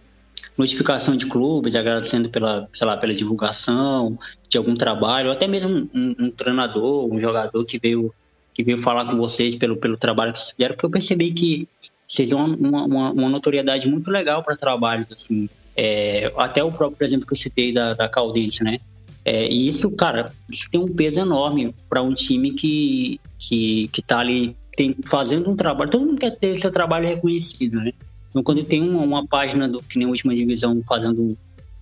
[0.57, 5.89] notificação de clubes agradecendo pela, sei lá, pela divulgação de algum trabalho, ou até mesmo
[5.93, 8.13] um, um treinador, um jogador que veio
[8.53, 11.69] que veio falar com vocês pelo, pelo trabalho que vocês fizeram, porque eu percebi que
[12.07, 15.49] vocês têm uma, uma, uma notoriedade muito legal para trabalhos assim,
[15.83, 18.79] é, até o próprio exemplo que eu citei da, da Caldense, né?
[19.25, 24.03] É, e isso, cara, isso tem um peso enorme para um time que, que, que
[24.03, 25.91] tá ali tem, fazendo um trabalho.
[25.91, 27.93] Todo mundo quer ter seu trabalho reconhecido, né?
[28.29, 31.35] Então, quando tem uma, uma página do que nem a última divisão fazendo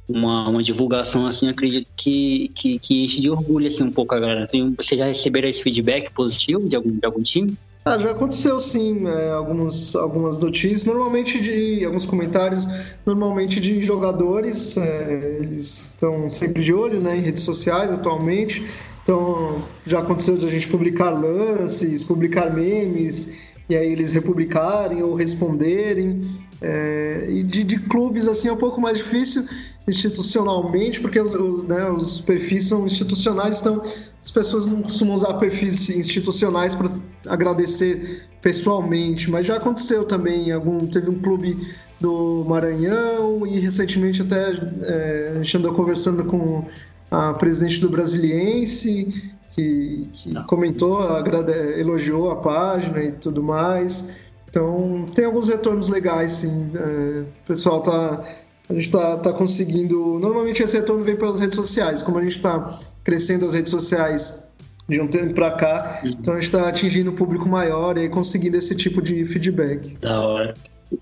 [0.09, 4.21] uma, uma divulgação assim, acredito que, que, que enche de orgulho assim, um pouco a
[4.21, 4.47] galera.
[4.49, 7.59] Então, vocês já receberam esse feedback positivo de algum, de algum time?
[7.89, 12.69] Ah, já aconteceu sim, é, alguns, algumas notícias, normalmente de alguns comentários,
[13.07, 18.63] normalmente de jogadores, é, eles estão sempre de olho né, em redes sociais atualmente,
[19.03, 23.33] então já aconteceu de a gente publicar lances, publicar memes,
[23.69, 26.47] e aí eles republicarem ou responderem.
[26.61, 29.45] É, e de, de, clubes assim é um pouco mais difícil
[29.87, 33.83] institucionalmente, porque né, os perfis são institucionais, então
[34.21, 36.91] as pessoas não costumam usar perfis institucionais para
[37.27, 40.51] agradecer pessoalmente, mas já aconteceu também.
[40.53, 41.59] Algum, teve um clube
[42.01, 44.53] do Maranhão e recentemente até
[44.83, 46.65] é, a gente andou conversando com
[47.11, 54.17] a presidente do Brasiliense, que, que comentou, agrade, elogiou a página e tudo mais.
[54.49, 56.71] Então, tem alguns retornos legais, sim.
[56.75, 58.25] É, o pessoal tá.
[58.69, 60.19] A gente está tá conseguindo.
[60.19, 62.03] Normalmente esse retorno vem pelas redes sociais.
[62.03, 64.48] Como a gente está crescendo as redes sociais
[64.89, 68.57] de um tempo para cá, então a gente está atingindo um público maior e conseguindo
[68.57, 69.97] esse tipo de feedback.
[70.01, 70.55] Da hora.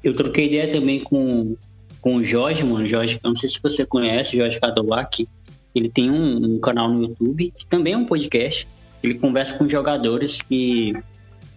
[0.02, 1.56] Eu troquei ideia também com,
[2.00, 2.88] com o Jorge, mano.
[2.88, 5.28] Jorge, eu não sei se você conhece, Jorge Cadolac.
[5.72, 8.66] Ele tem um, um canal no YouTube, que também é um podcast.
[9.02, 10.92] Ele conversa com jogadores que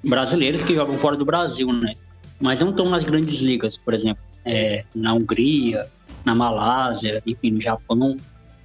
[0.04, 1.96] brasileiros que jogam fora do Brasil, né?
[2.40, 5.88] Mas não estão nas grandes ligas, por exemplo, é, na Hungria,
[6.24, 8.18] na Malásia, enfim, no Japão.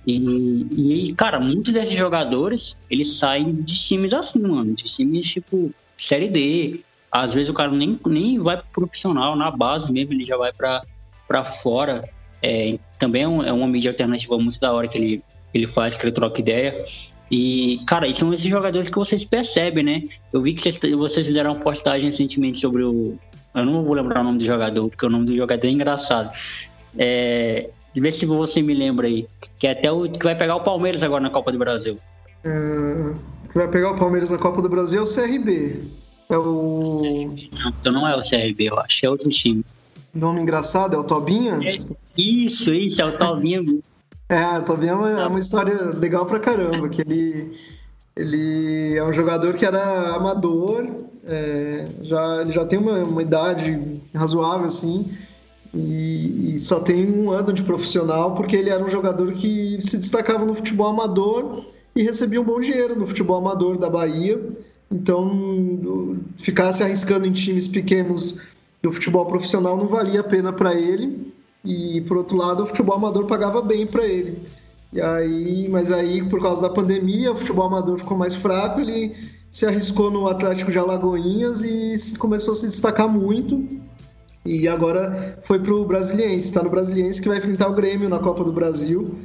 [0.06, 5.72] E, e, cara, muitos desses jogadores, eles saem de times assim, mano, de times tipo
[5.98, 6.80] Série D.
[7.10, 10.52] Às vezes o cara nem, nem vai pro profissional, na base mesmo, ele já vai
[10.52, 12.08] para fora.
[12.42, 15.94] É, também é, um, é, uma mídia alternativa muito da hora que ele, ele faz,
[15.94, 16.84] que ele troca ideia.
[17.30, 20.02] E, cara, são esses jogadores que vocês percebem, né?
[20.32, 23.16] Eu vi que vocês, vocês fizeram uma postagem recentemente sobre o.
[23.54, 26.30] Eu não vou lembrar o nome do jogador, porque o nome do jogador é engraçado.
[26.98, 29.26] É, Vê se você me lembra aí.
[29.58, 31.98] Que é até o que vai pegar o Palmeiras agora na Copa do Brasil.
[32.42, 33.12] É,
[33.48, 35.82] que vai pegar o Palmeiras na Copa do Brasil é o CRB.
[36.28, 37.34] É o.
[37.52, 39.06] Não, então não é o CRB, eu acho.
[39.06, 39.64] É outro time.
[40.14, 41.58] Nome engraçado, é o Tobinha?
[41.62, 41.74] É,
[42.16, 43.64] isso, isso, é o Tobinha.
[44.28, 47.52] É, o Tobinha é uma, é uma história legal pra caramba, que ele,
[48.16, 50.86] ele é um jogador que era amador,
[51.26, 55.10] é, já, ele já tem uma, uma idade razoável, assim,
[55.74, 59.98] e, e, só tem um ano de profissional porque ele era um jogador que se
[59.98, 61.64] destacava no futebol amador
[61.96, 64.40] e recebia um bom dinheiro no futebol amador da Bahia.
[64.90, 68.40] Então, ficar se arriscando em times pequenos
[68.80, 71.32] do futebol profissional não valia a pena para ele.
[71.64, 74.38] E, por outro lado, o futebol amador pagava bem para ele.
[74.92, 79.12] E aí, mas aí, por causa da pandemia, o futebol amador ficou mais fraco, ele
[79.50, 83.82] se arriscou no Atlético de Alagoinhas e começou a se destacar muito.
[84.44, 86.48] E agora foi para o Brasiliense.
[86.48, 89.18] Está no Brasiliense que vai enfrentar o Grêmio na Copa do Brasil.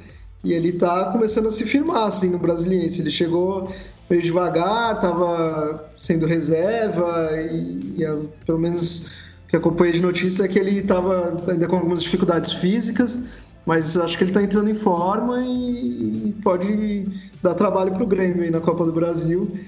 [0.43, 3.01] E ele está começando a se firmar assim, no Brasiliense.
[3.01, 3.69] Ele chegou
[4.09, 9.07] meio devagar, estava sendo reserva e, e as, pelo menos
[9.45, 13.25] o que acompanhei de notícia é que ele estava ainda com algumas dificuldades físicas,
[13.65, 17.07] mas acho que ele está entrando em forma e, e pode
[17.43, 19.51] dar trabalho para o Grêmio aí na Copa do Brasil.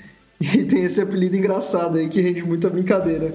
[0.41, 3.31] E tem esse apelido engraçado aí que rende muita brincadeira.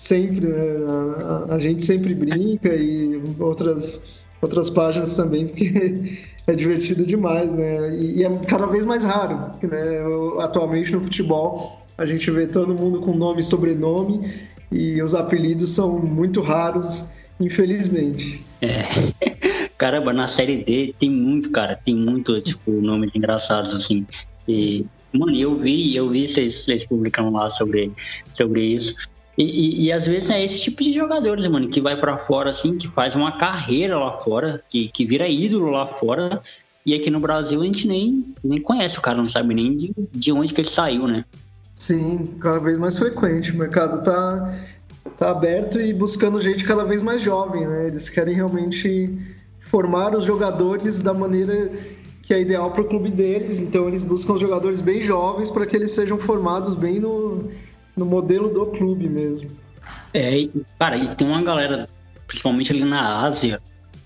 [0.00, 0.76] Sempre, né?
[0.88, 7.94] a, a, gente sempre brinca e outras, outras páginas também, porque é divertido demais, né?
[7.94, 10.02] E, e, é cada vez mais raro, né?
[10.38, 14.22] Atualmente no futebol a gente vê todo mundo com nome e sobrenome
[14.72, 18.42] e os apelidos são muito raros, infelizmente.
[18.62, 18.84] É.
[19.76, 24.06] Caramba, na série D tem muito, cara, tem muito, tipo, nomes engraçados, assim.
[24.48, 27.92] E, mano, eu vi, eu vi vocês, vocês publicando lá sobre,
[28.32, 28.96] sobre isso.
[29.40, 32.50] E, e, e, às vezes é esse tipo de jogadores, mano, que vai para fora,
[32.50, 36.42] assim, que faz uma carreira lá fora, que, que vira ídolo lá fora.
[36.84, 39.94] E aqui no Brasil a gente nem, nem conhece o cara, não sabe nem de,
[40.12, 41.24] de onde que ele saiu, né?
[41.74, 43.52] Sim, cada vez mais frequente.
[43.52, 44.54] O mercado tá,
[45.16, 47.86] tá aberto e buscando gente cada vez mais jovem, né?
[47.86, 49.10] Eles querem realmente
[49.58, 51.72] formar os jogadores da maneira
[52.22, 53.58] que é ideal para o clube deles.
[53.58, 57.48] Então eles buscam jogadores bem jovens para que eles sejam formados bem no,
[57.96, 59.50] no modelo do clube mesmo.
[60.12, 61.88] É, cara, e tem uma galera,
[62.26, 63.60] principalmente ali na Ásia,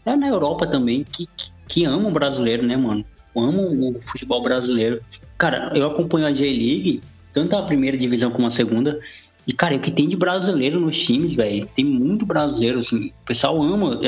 [0.05, 3.05] é na Europa também, que, que, que ama o brasileiro, né, mano?
[3.37, 5.01] Amam o futebol brasileiro.
[5.39, 7.01] Cara, eu acompanho a J-League
[7.33, 9.01] tanto a primeira divisão como a segunda.
[9.47, 13.27] E, cara, o que tem de brasileiro nos times, velho, tem muito brasileiro, assim, o
[13.27, 14.01] pessoal ama.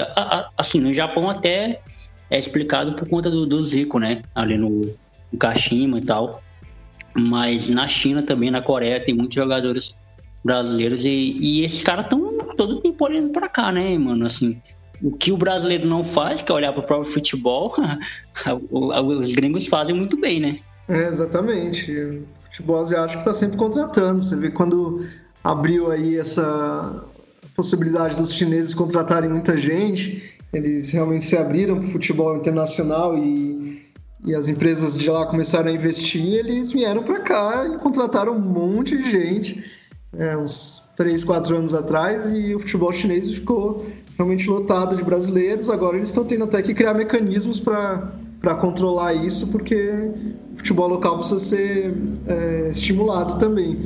[0.56, 1.80] Assim, no Japão até
[2.30, 4.22] é explicado por conta do, do Zico, né?
[4.34, 4.94] Ali no,
[5.30, 6.42] no Kashima e tal.
[7.18, 9.94] Mas na China também, na Coreia, tem muitos jogadores
[10.44, 14.26] brasileiros e, e esses caras estão todo tempo olhando pra cá, né, mano?
[14.26, 14.60] Assim,
[15.02, 17.74] o que o brasileiro não faz, que é olhar pro próprio futebol,
[18.70, 20.58] os gringos fazem muito bem, né?
[20.88, 22.22] É, exatamente
[22.56, 24.22] futebol asiático está sempre contratando.
[24.22, 25.04] Você vê quando
[25.44, 27.04] abriu aí essa
[27.54, 33.85] possibilidade dos chineses contratarem muita gente, eles realmente se abriram para o futebol internacional e,
[34.26, 38.40] e as empresas de lá começaram a investir, eles vieram para cá e contrataram um
[38.40, 39.64] monte de gente,
[40.18, 45.70] é, uns 3, 4 anos atrás, e o futebol chinês ficou realmente lotado de brasileiros.
[45.70, 50.10] Agora eles estão tendo até que criar mecanismos para controlar isso, porque
[50.52, 51.94] o futebol local precisa ser
[52.26, 53.78] é, estimulado também.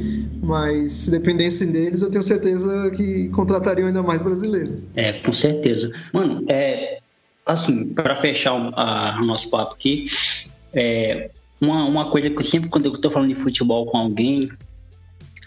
[0.43, 4.86] Mas se dependessem deles, eu tenho certeza que contratariam ainda mais brasileiros.
[4.97, 5.93] É, com certeza.
[6.14, 7.01] Mano, é,
[7.45, 10.07] assim, para fechar o, nosso papo aqui,
[10.72, 11.30] é,
[11.61, 14.51] uma, uma coisa que eu sempre, quando eu estou falando de futebol com alguém,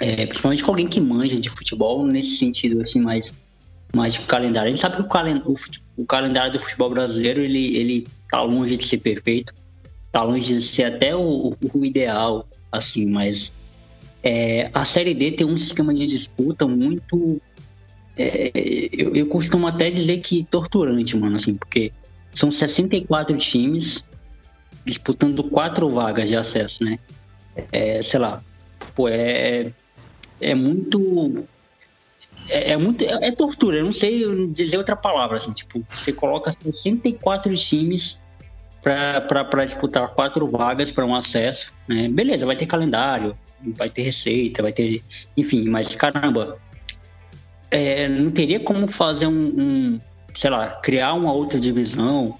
[0.01, 3.33] é, principalmente com alguém que manja de futebol, nesse sentido, assim, mais,
[3.95, 4.67] mais de calendário.
[4.67, 5.53] A gente sabe que o, calen o,
[5.97, 9.53] o calendário do futebol brasileiro, ele, ele tá longe de ser perfeito,
[10.11, 13.51] tá longe de ser até o, o ideal, assim, mas
[14.23, 17.41] é, a Série D tem um sistema de disputa muito.
[18.15, 18.51] É,
[18.91, 21.91] eu, eu costumo até dizer que torturante, mano, assim, porque
[22.33, 24.05] são 64 times
[24.85, 26.99] disputando quatro vagas de acesso, né?
[27.71, 28.43] É, sei lá,
[28.95, 29.71] pô, é,
[30.41, 31.45] é muito.
[32.49, 33.03] É, é muito.
[33.03, 38.21] É, é, tortura, eu não sei dizer outra palavra, assim, tipo, você coloca 64 times
[38.81, 41.73] para disputar quatro vagas para um acesso.
[41.87, 42.09] Né?
[42.09, 43.37] Beleza, vai ter calendário,
[43.77, 45.01] vai ter receita, vai ter.
[45.37, 46.57] Enfim, mas caramba,
[47.73, 49.99] é, não teria como fazer um, um,
[50.31, 52.37] sei lá, criar uma outra divisão,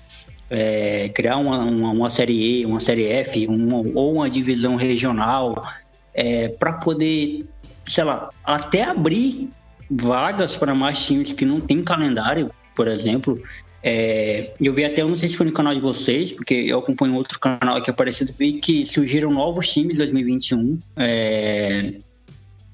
[0.47, 5.67] é, criar uma, uma, uma, série E, uma série F, uma, ou uma divisão regional,
[6.13, 7.45] é, para poder,
[7.83, 9.49] sei lá, até abrir
[9.89, 13.41] vagas para mais times que não tem calendário, por exemplo,
[13.81, 16.77] é, eu vi até, eu não sei se foi no canal de vocês, porque eu
[16.77, 20.79] acompanho outro canal aqui aparecido, vi que surgiram novos times em 2021.
[20.95, 21.93] É,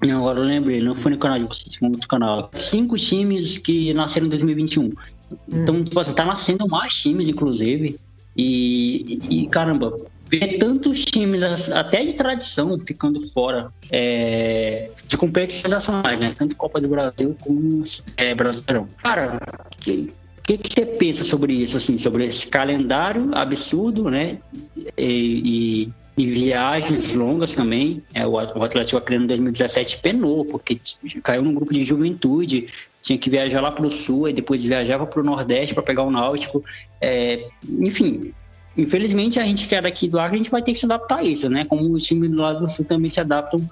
[0.08, 2.50] agora eu lembrei, não foi no canal de vocês, foi no outro canal.
[2.54, 4.84] Cinco times que nasceram em 2021.
[4.84, 4.92] Hum.
[5.48, 7.98] Então, tipo assim, tá nascendo mais times, inclusive.
[8.36, 9.94] E, e caramba,
[10.30, 11.42] ver tantos times,
[11.72, 16.34] até de tradição, ficando fora é, de competições nacionais, né?
[16.38, 17.82] Tanto Copa do Brasil como
[18.16, 18.88] é, Brasileirão.
[19.02, 19.40] Cara,
[19.78, 20.12] que,
[20.44, 24.38] que, que você pensa sobre isso, assim, sobre esse calendário absurdo, né?
[24.96, 25.92] E, e
[26.26, 28.02] viagens longas também.
[28.14, 30.80] É, o Atlético Acreano em 2017 penou, porque
[31.22, 32.66] caiu num grupo de juventude,
[33.02, 36.02] tinha que viajar lá para o sul e depois viajava para o nordeste para pegar
[36.02, 36.64] o Náutico.
[37.00, 37.46] É,
[37.78, 38.32] enfim,
[38.76, 41.20] infelizmente a gente que é daqui do Acre, a gente vai ter que se adaptar
[41.20, 41.64] a isso, né?
[41.64, 43.68] Como os times do lado do sul também se adaptam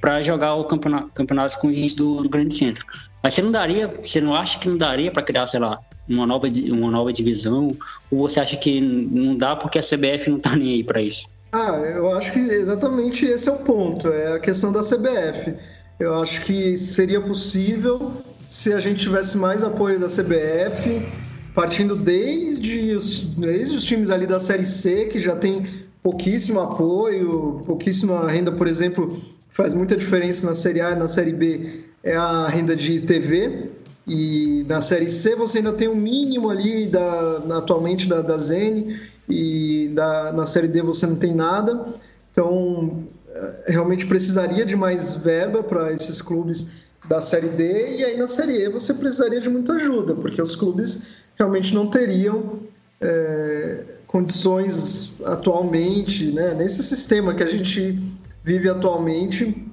[0.00, 2.86] para jogar o campeonato, campeonato com gente do, do grande centro.
[3.22, 5.78] Mas você não daria, você não acha que não daria para criar, sei lá,
[6.08, 7.76] uma nova, uma nova divisão?
[8.10, 11.28] Ou você acha que não dá porque a CBF não está nem aí para isso?
[11.52, 15.54] Ah, eu acho que exatamente esse é o ponto, é a questão da CBF.
[15.98, 18.12] Eu acho que seria possível
[18.46, 21.02] se a gente tivesse mais apoio da CBF,
[21.54, 25.66] partindo desde os, desde os times ali da Série C, que já tem
[26.02, 29.20] pouquíssimo apoio, pouquíssima renda, por exemplo,
[29.50, 33.70] faz muita diferença na Série A e na Série B, é a renda de TV.
[34.06, 38.96] E na Série C você ainda tem um mínimo ali da, atualmente da, da Zene
[39.30, 41.86] e da, na Série D você não tem nada.
[42.30, 48.16] Então, eh, realmente precisaria de mais verba para esses clubes da Série D e aí
[48.16, 52.60] na Série E você precisaria de muita ajuda, porque os clubes realmente não teriam
[53.00, 57.98] é, condições atualmente, né, nesse sistema que a gente
[58.42, 59.66] vive atualmente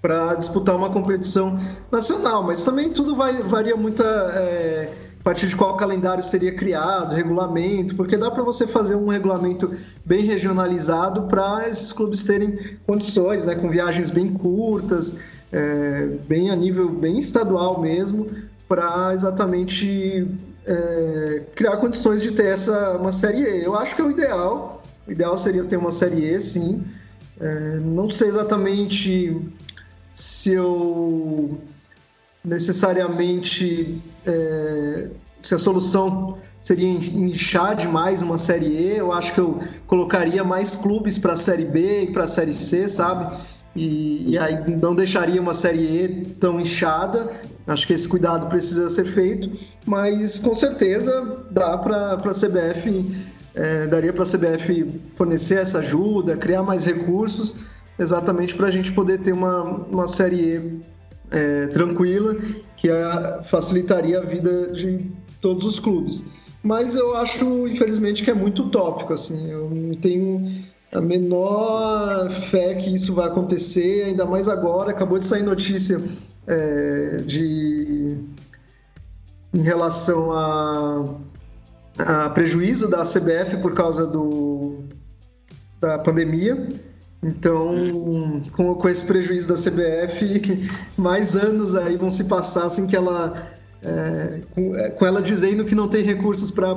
[0.00, 1.60] para disputar uma competição
[1.90, 4.90] nacional, mas também tudo vai, varia muito é,
[5.22, 9.70] a partir de qual calendário seria criado, regulamento, porque dá para você fazer um regulamento
[10.04, 15.16] bem regionalizado para esses clubes terem condições, né, com viagens bem curtas,
[15.52, 18.26] é, bem a nível bem estadual mesmo,
[18.68, 20.26] para exatamente
[20.66, 23.62] é, criar condições de ter essa uma série E.
[23.62, 24.82] Eu acho que é o ideal.
[25.06, 26.82] O ideal seria ter uma série E, sim.
[27.40, 29.40] É, não sei exatamente
[30.12, 31.60] se eu
[32.44, 35.08] necessariamente é,
[35.40, 40.76] se a solução seria inchar demais uma série E, eu acho que eu colocaria mais
[40.76, 43.36] clubes para a série B e para a série C, sabe?
[43.74, 47.30] E, e, aí não deixaria uma série E tão inchada.
[47.66, 49.50] Acho que esse cuidado precisa ser feito,
[49.86, 53.14] mas com certeza dá para a CBF,
[53.54, 57.56] é, daria para a CBF fornecer essa ajuda, criar mais recursos,
[57.98, 60.91] exatamente para a gente poder ter uma, uma série E
[61.32, 62.36] é, tranquila,
[62.76, 65.10] que a, facilitaria a vida de
[65.40, 66.26] todos os clubes.
[66.62, 72.74] Mas eu acho, infelizmente, que é muito utópico, assim, eu não tenho a menor fé
[72.74, 76.00] que isso vai acontecer, ainda mais agora, acabou de sair notícia
[76.46, 78.16] é, de
[79.54, 81.14] em relação a,
[81.98, 84.84] a prejuízo da CBF por causa do,
[85.80, 86.68] da pandemia.
[87.22, 90.68] Então, com, com esse prejuízo da CBF,
[90.98, 93.34] mais anos aí vão se passar sem que ela.
[93.80, 96.74] É, com, é, com, ela dizendo que não tem recursos para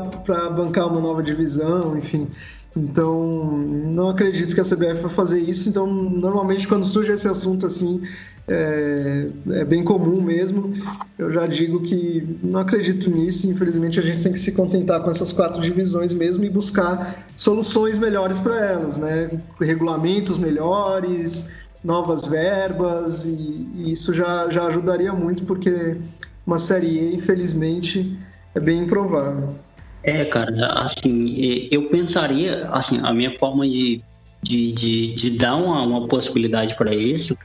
[0.49, 2.27] bancar uma nova divisão, enfim.
[2.75, 5.69] Então, não acredito que a CBF vai fazer isso.
[5.69, 8.01] Então, normalmente, quando surge esse assunto assim,
[8.47, 10.73] é, é, bem comum mesmo.
[11.17, 13.49] Eu já digo que não acredito nisso.
[13.49, 17.97] Infelizmente, a gente tem que se contentar com essas quatro divisões mesmo e buscar soluções
[17.97, 19.31] melhores para elas, né?
[19.59, 21.49] Regulamentos melhores,
[21.83, 25.97] novas verbas, e, e isso já, já ajudaria muito, porque
[26.45, 28.15] uma Série E, infelizmente,
[28.53, 29.55] é bem improvável.
[30.03, 34.03] É, cara, assim, eu pensaria, assim, a minha forma de,
[34.43, 37.35] de, de, de dar uma, uma possibilidade para isso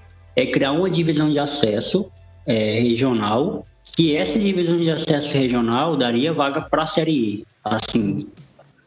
[0.43, 2.11] é criar uma divisão de acesso
[2.47, 3.67] é, regional,
[3.97, 7.47] que essa divisão de acesso regional daria vaga para a Série E.
[7.65, 8.27] Assim,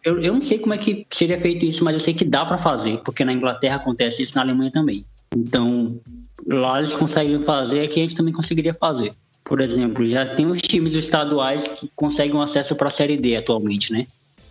[0.04, 2.46] eu, eu não sei como é que seria feito isso, mas eu sei que dá
[2.46, 5.06] para fazer, porque na Inglaterra acontece isso, na Alemanha também.
[5.36, 6.00] Então,
[6.48, 9.14] lá eles conseguem fazer, aqui a gente também conseguiria fazer.
[9.44, 13.92] Por exemplo, já tem os times estaduais que conseguem acesso para a Série D atualmente,
[13.92, 14.08] né?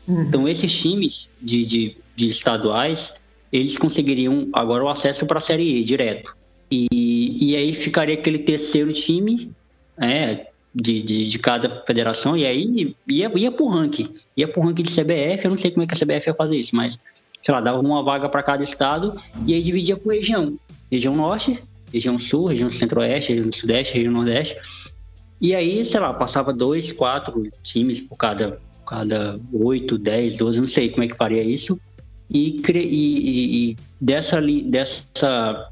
[0.06, 0.22] Uhum.
[0.22, 3.14] Então, esses times de, de, de, estaduais,
[3.52, 6.34] eles conseguiriam agora o acesso para a Série E direto.
[6.72, 9.52] E, e aí ficaria aquele terceiro time
[9.98, 14.08] é, de, de, de cada federação, e aí ia, ia pro ranking.
[14.34, 16.56] Ia pro ranking de CBF, eu não sei como é que a CBF ia fazer
[16.56, 16.98] isso, mas,
[17.42, 20.58] sei lá, dava uma vaga para cada estado e aí dividia por região.
[20.90, 21.62] Região Norte,
[21.92, 24.56] região Sul, região Centro-Oeste, região Sudeste, região Nordeste.
[25.42, 28.58] E aí, sei lá, passava dois, quatro times por cada,
[28.88, 31.78] cada oito, dez, doze, não sei como é que faria isso.
[32.30, 35.71] E, e, e dessa, dessa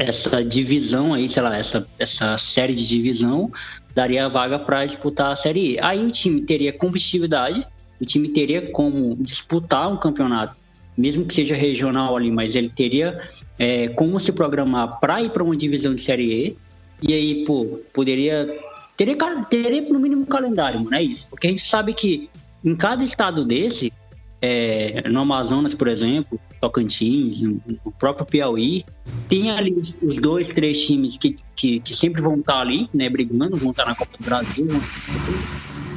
[0.00, 3.52] essa divisão aí, sei lá, essa, essa série de divisão
[3.94, 5.80] daria vaga para disputar a Série E.
[5.80, 7.66] Aí o time teria competitividade,
[8.00, 10.56] o time teria como disputar um campeonato,
[10.96, 13.28] mesmo que seja regional ali, mas ele teria
[13.58, 16.56] é, como se programar para ir para uma divisão de Série E.
[17.02, 18.58] E aí, pô, poderia.
[18.96, 19.16] Teria,
[19.48, 21.26] teria no mínimo um calendário, não é isso?
[21.28, 22.28] Porque a gente sabe que
[22.64, 23.92] em cada estado desse
[24.42, 28.84] é, no Amazonas, por exemplo, Tocantins, no próprio Piauí,
[29.28, 33.08] tem ali os, os, dois, três times que, que, que, sempre vão estar ali, né,
[33.08, 34.66] brigando, vão estar na Copa do Brasil,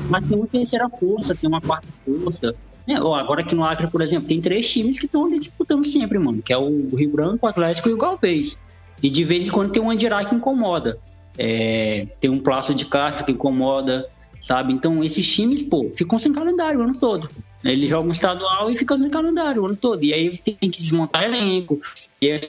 [0.09, 2.53] mas tem uma terceira força, tem uma quarta força.
[2.85, 6.19] É, agora aqui no Acre, por exemplo, tem três times que estão ali disputando sempre,
[6.19, 8.57] mano, que é o Rio Branco, o Atlético e o Galvez.
[9.01, 10.97] E de vez em quando tem um Andirá que incomoda.
[11.37, 14.07] É, tem um Plácio de Castro que incomoda,
[14.41, 14.73] sabe?
[14.73, 17.29] Então esses times, pô, ficam sem calendário o ano todo.
[17.63, 20.03] Eles jogam estadual e ficam sem calendário o ano todo.
[20.03, 21.81] E aí tem que desmontar elenco.
[22.21, 22.39] E aí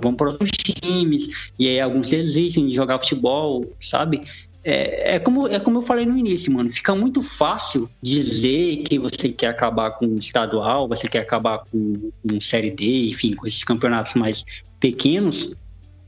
[0.00, 1.50] vão para outros times.
[1.58, 4.22] E aí alguns desistem de jogar futebol, sabe?
[4.64, 6.70] É, é, como, é como eu falei no início, mano.
[6.70, 12.10] Fica muito fácil dizer que você quer acabar com o estadual, você quer acabar com,
[12.26, 14.42] com Série D, enfim, com esses campeonatos mais
[14.80, 15.54] pequenos.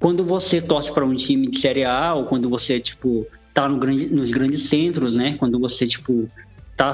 [0.01, 3.79] Quando você torce para um time de Série A, ou quando você, tipo, tá no
[3.79, 5.35] grande, nos grandes centros, né?
[5.39, 6.29] Quando você, tipo,
[6.77, 6.93] tá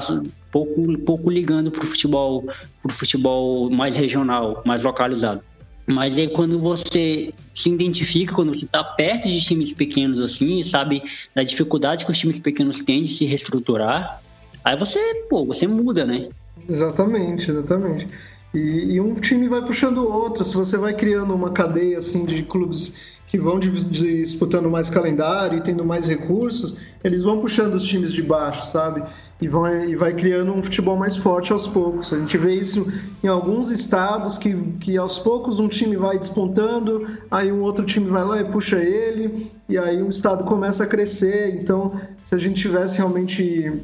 [0.51, 2.47] pouco, pouco ligando pro futebol,
[2.81, 5.41] pro futebol mais regional, mais localizado.
[5.85, 11.03] Mas aí quando você se identifica, quando você está perto de times pequenos assim, sabe
[11.35, 14.21] da dificuldade que os times pequenos têm de se reestruturar,
[14.63, 16.29] aí você, pô, você muda, né?
[16.69, 18.07] Exatamente, exatamente.
[18.53, 22.23] E, e um time vai puxando o outro, se você vai criando uma cadeia assim
[22.23, 22.93] de clubes
[23.33, 28.21] que vão disputando mais calendário e tendo mais recursos, eles vão puxando os times de
[28.21, 29.01] baixo, sabe?
[29.41, 32.13] E, vão, e vai criando um futebol mais forte aos poucos.
[32.13, 37.07] A gente vê isso em alguns estados que, que aos poucos um time vai despontando,
[37.31, 40.85] aí um outro time vai lá e puxa ele, e aí o estado começa a
[40.85, 41.57] crescer.
[41.59, 43.81] Então, se a gente tivesse realmente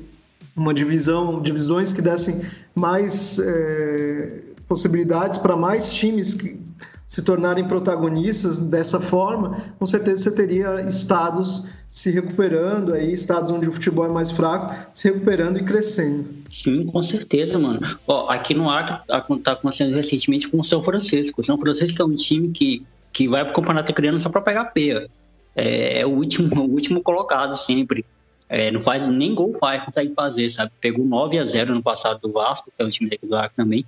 [0.56, 2.40] uma divisão, divisões que dessem
[2.76, 6.70] mais é, possibilidades para mais times que,
[7.10, 13.68] se tornarem protagonistas dessa forma, com certeza você teria estados se recuperando aí, estados onde
[13.68, 16.30] o futebol é mais fraco, se recuperando e crescendo.
[16.52, 17.80] Sim, com certeza, mano.
[18.08, 19.00] Ó, aqui no Acre
[19.32, 21.42] está acontecendo recentemente com o São Francisco.
[21.42, 24.66] O São Francisco é um time que, que vai o campeonato criando só para pegar
[24.66, 25.10] peia.
[25.56, 28.06] É, é, o último, o último colocado sempre.
[28.48, 30.72] É, não faz nem gol faz, consegue fazer, sabe?
[30.80, 33.56] Pegou 9 a 0 no passado do Vasco, que é um time daqui do Acre
[33.56, 33.84] também.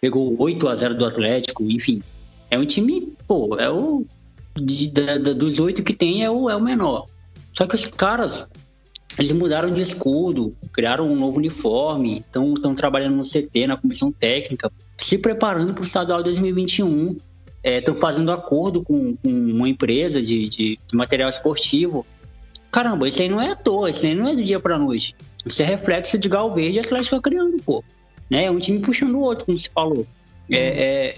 [0.00, 2.02] Pegou 8 a 0 do Atlético, enfim
[2.50, 4.04] é um time, pô, é o.
[4.56, 7.06] De, dos oito que tem, é o, é o menor.
[7.52, 8.46] Só que os caras,
[9.16, 14.70] eles mudaram de escudo, criaram um novo uniforme, estão trabalhando no CT, na comissão técnica,
[14.98, 17.16] se preparando para o estadual 2021.
[17.62, 22.06] Estão é, fazendo acordo com, com uma empresa de, de, de, material esportivo.
[22.72, 25.14] Caramba, isso aí não é à toa, isso aí não é do dia para noite.
[25.44, 27.84] Isso é reflexo de Galverde e Atlético criando, pô.
[28.30, 28.44] Né?
[28.44, 30.06] É um time puxando o outro, como se falou.
[30.50, 31.16] É, é,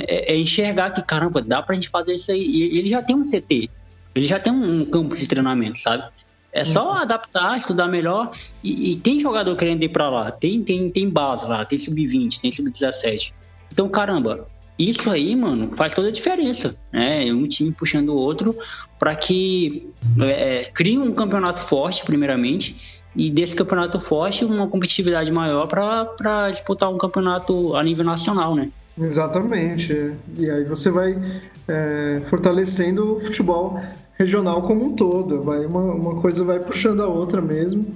[0.00, 2.44] é, é, enxergar que, caramba, dá pra gente fazer isso aí.
[2.44, 3.70] E ele já tem um CT,
[4.14, 6.04] ele já tem um, campo de treinamento, sabe?
[6.52, 6.98] É só uhum.
[6.98, 8.32] adaptar, estudar melhor.
[8.62, 12.40] E, e, tem jogador querendo ir pra lá, tem, tem, tem base lá, tem sub-20,
[12.40, 13.32] tem sub-17.
[13.70, 16.76] Então, caramba, isso aí, mano, faz toda a diferença.
[16.92, 17.32] Né?
[17.32, 18.56] Um time puxando o outro
[18.98, 19.88] para que
[20.20, 26.90] é, crie um campeonato forte, primeiramente, e desse campeonato forte, uma competitividade maior para disputar
[26.90, 28.70] um campeonato a nível nacional, né?
[29.00, 30.12] Exatamente.
[30.36, 31.18] E aí você vai
[31.66, 33.78] é, fortalecendo o futebol
[34.18, 35.42] regional como um todo.
[35.42, 37.86] Vai uma, uma coisa vai puxando a outra mesmo.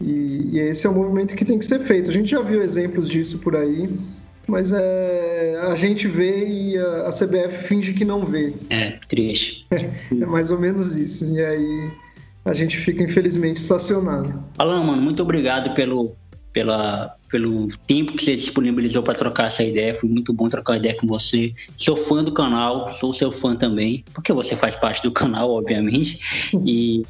[0.00, 2.10] E, e, esse é o movimento que tem que ser feito.
[2.10, 3.88] A gente já viu exemplos disso por aí,
[4.46, 8.52] mas é, a gente vê e a, a CBF finge que não vê.
[8.68, 9.66] É, triste.
[9.70, 11.32] É, é mais ou menos isso.
[11.34, 11.90] E aí
[12.44, 14.42] a gente fica infelizmente estacionado.
[14.58, 16.14] Alan, mano, muito obrigado pelo,
[16.52, 19.94] pela, pelo tempo que você disponibilizou para trocar essa ideia.
[19.94, 21.52] Foi muito bom trocar ideia com você.
[21.76, 26.50] Sou fã do canal, sou seu fã também, porque você faz parte do canal, obviamente.
[26.64, 27.04] E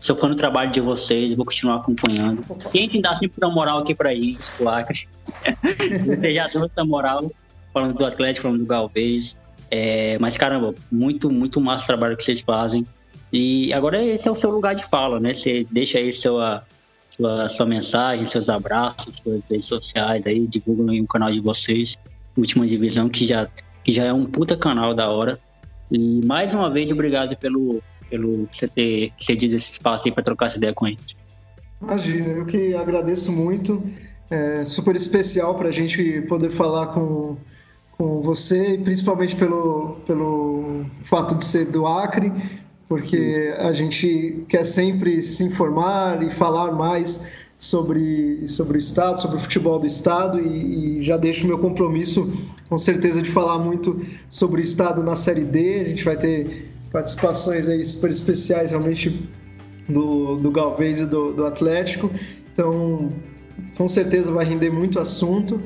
[0.00, 2.42] sou fã do trabalho de vocês, vou continuar acompanhando.
[2.72, 5.06] Tentem dar sempre uma moral aqui para isso, o Acre.
[6.20, 7.30] Deu essa moral,
[7.72, 9.36] falando do Atlético, falando do Galvez.
[9.70, 12.86] É, mas caramba, muito, muito massa o trabalho que vocês fazem.
[13.30, 15.34] E agora esse é o seu lugar de fala, né?
[15.34, 16.64] Você deixa aí sua
[17.18, 21.98] sua, sua mensagem, seus abraços, suas redes sociais aí, divulguem o canal de vocês,
[22.36, 23.48] Última Divisão, que já,
[23.82, 25.38] que já é um puta canal da hora.
[25.90, 30.46] E mais uma vez, obrigado pelo, pelo você ter cedido esse espaço aí para trocar
[30.46, 31.16] essa ideia com a gente.
[31.82, 33.82] Imagina, eu que agradeço muito.
[34.30, 37.36] É super especial para a gente poder falar com,
[37.92, 42.32] com você, principalmente pelo, pelo fato de ser do Acre,
[42.88, 49.36] porque a gente quer sempre se informar e falar mais sobre, sobre o Estado, sobre
[49.36, 52.32] o futebol do Estado, e, e já deixo meu compromisso,
[52.68, 55.80] com certeza, de falar muito sobre o Estado na Série D.
[55.80, 59.28] A gente vai ter participações aí super especiais, realmente,
[59.86, 62.10] do, do Galvez e do, do Atlético.
[62.52, 63.12] Então,
[63.76, 65.60] com certeza vai render muito assunto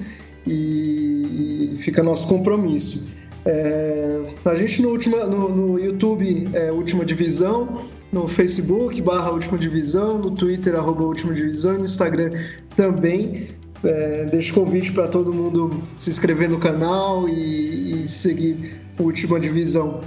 [0.47, 3.22] e, e fica nosso compromisso.
[3.45, 9.59] É, a gente no, última, no, no YouTube é Última Divisão, no Facebook barra Última
[9.59, 12.33] Divisão, no Twitter arroba Última Divisão, no Instagram
[12.77, 13.49] também.
[13.85, 20.03] É, deixo convite para todo mundo se inscrever no canal e, e seguir Última Divisão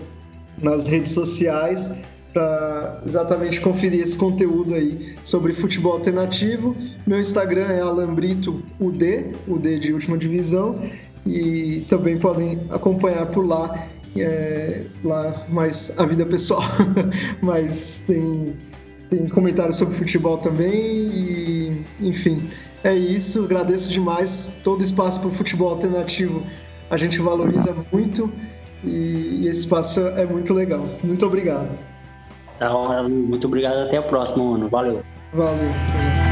[0.61, 2.01] nas redes sociais
[2.35, 6.75] para exatamente conferir esse conteúdo aí sobre futebol alternativo.
[7.07, 10.77] Meu Instagram é alambrito UD, UD de última divisão,
[11.25, 16.61] e também podem acompanhar por lá, é, lá mais a vida pessoal,
[17.41, 18.55] mas tem,
[19.09, 22.47] tem comentários sobre futebol também e enfim,
[22.83, 23.45] é isso.
[23.45, 26.43] Agradeço demais todo espaço para o futebol alternativo.
[26.89, 28.31] A gente valoriza muito
[28.83, 30.85] e, e esse espaço é muito legal.
[31.03, 31.69] Muito obrigado.
[32.55, 33.87] Então, muito obrigado.
[33.87, 34.69] Até a próxima, mano.
[34.69, 35.01] Valeu.
[35.33, 36.24] Valeu.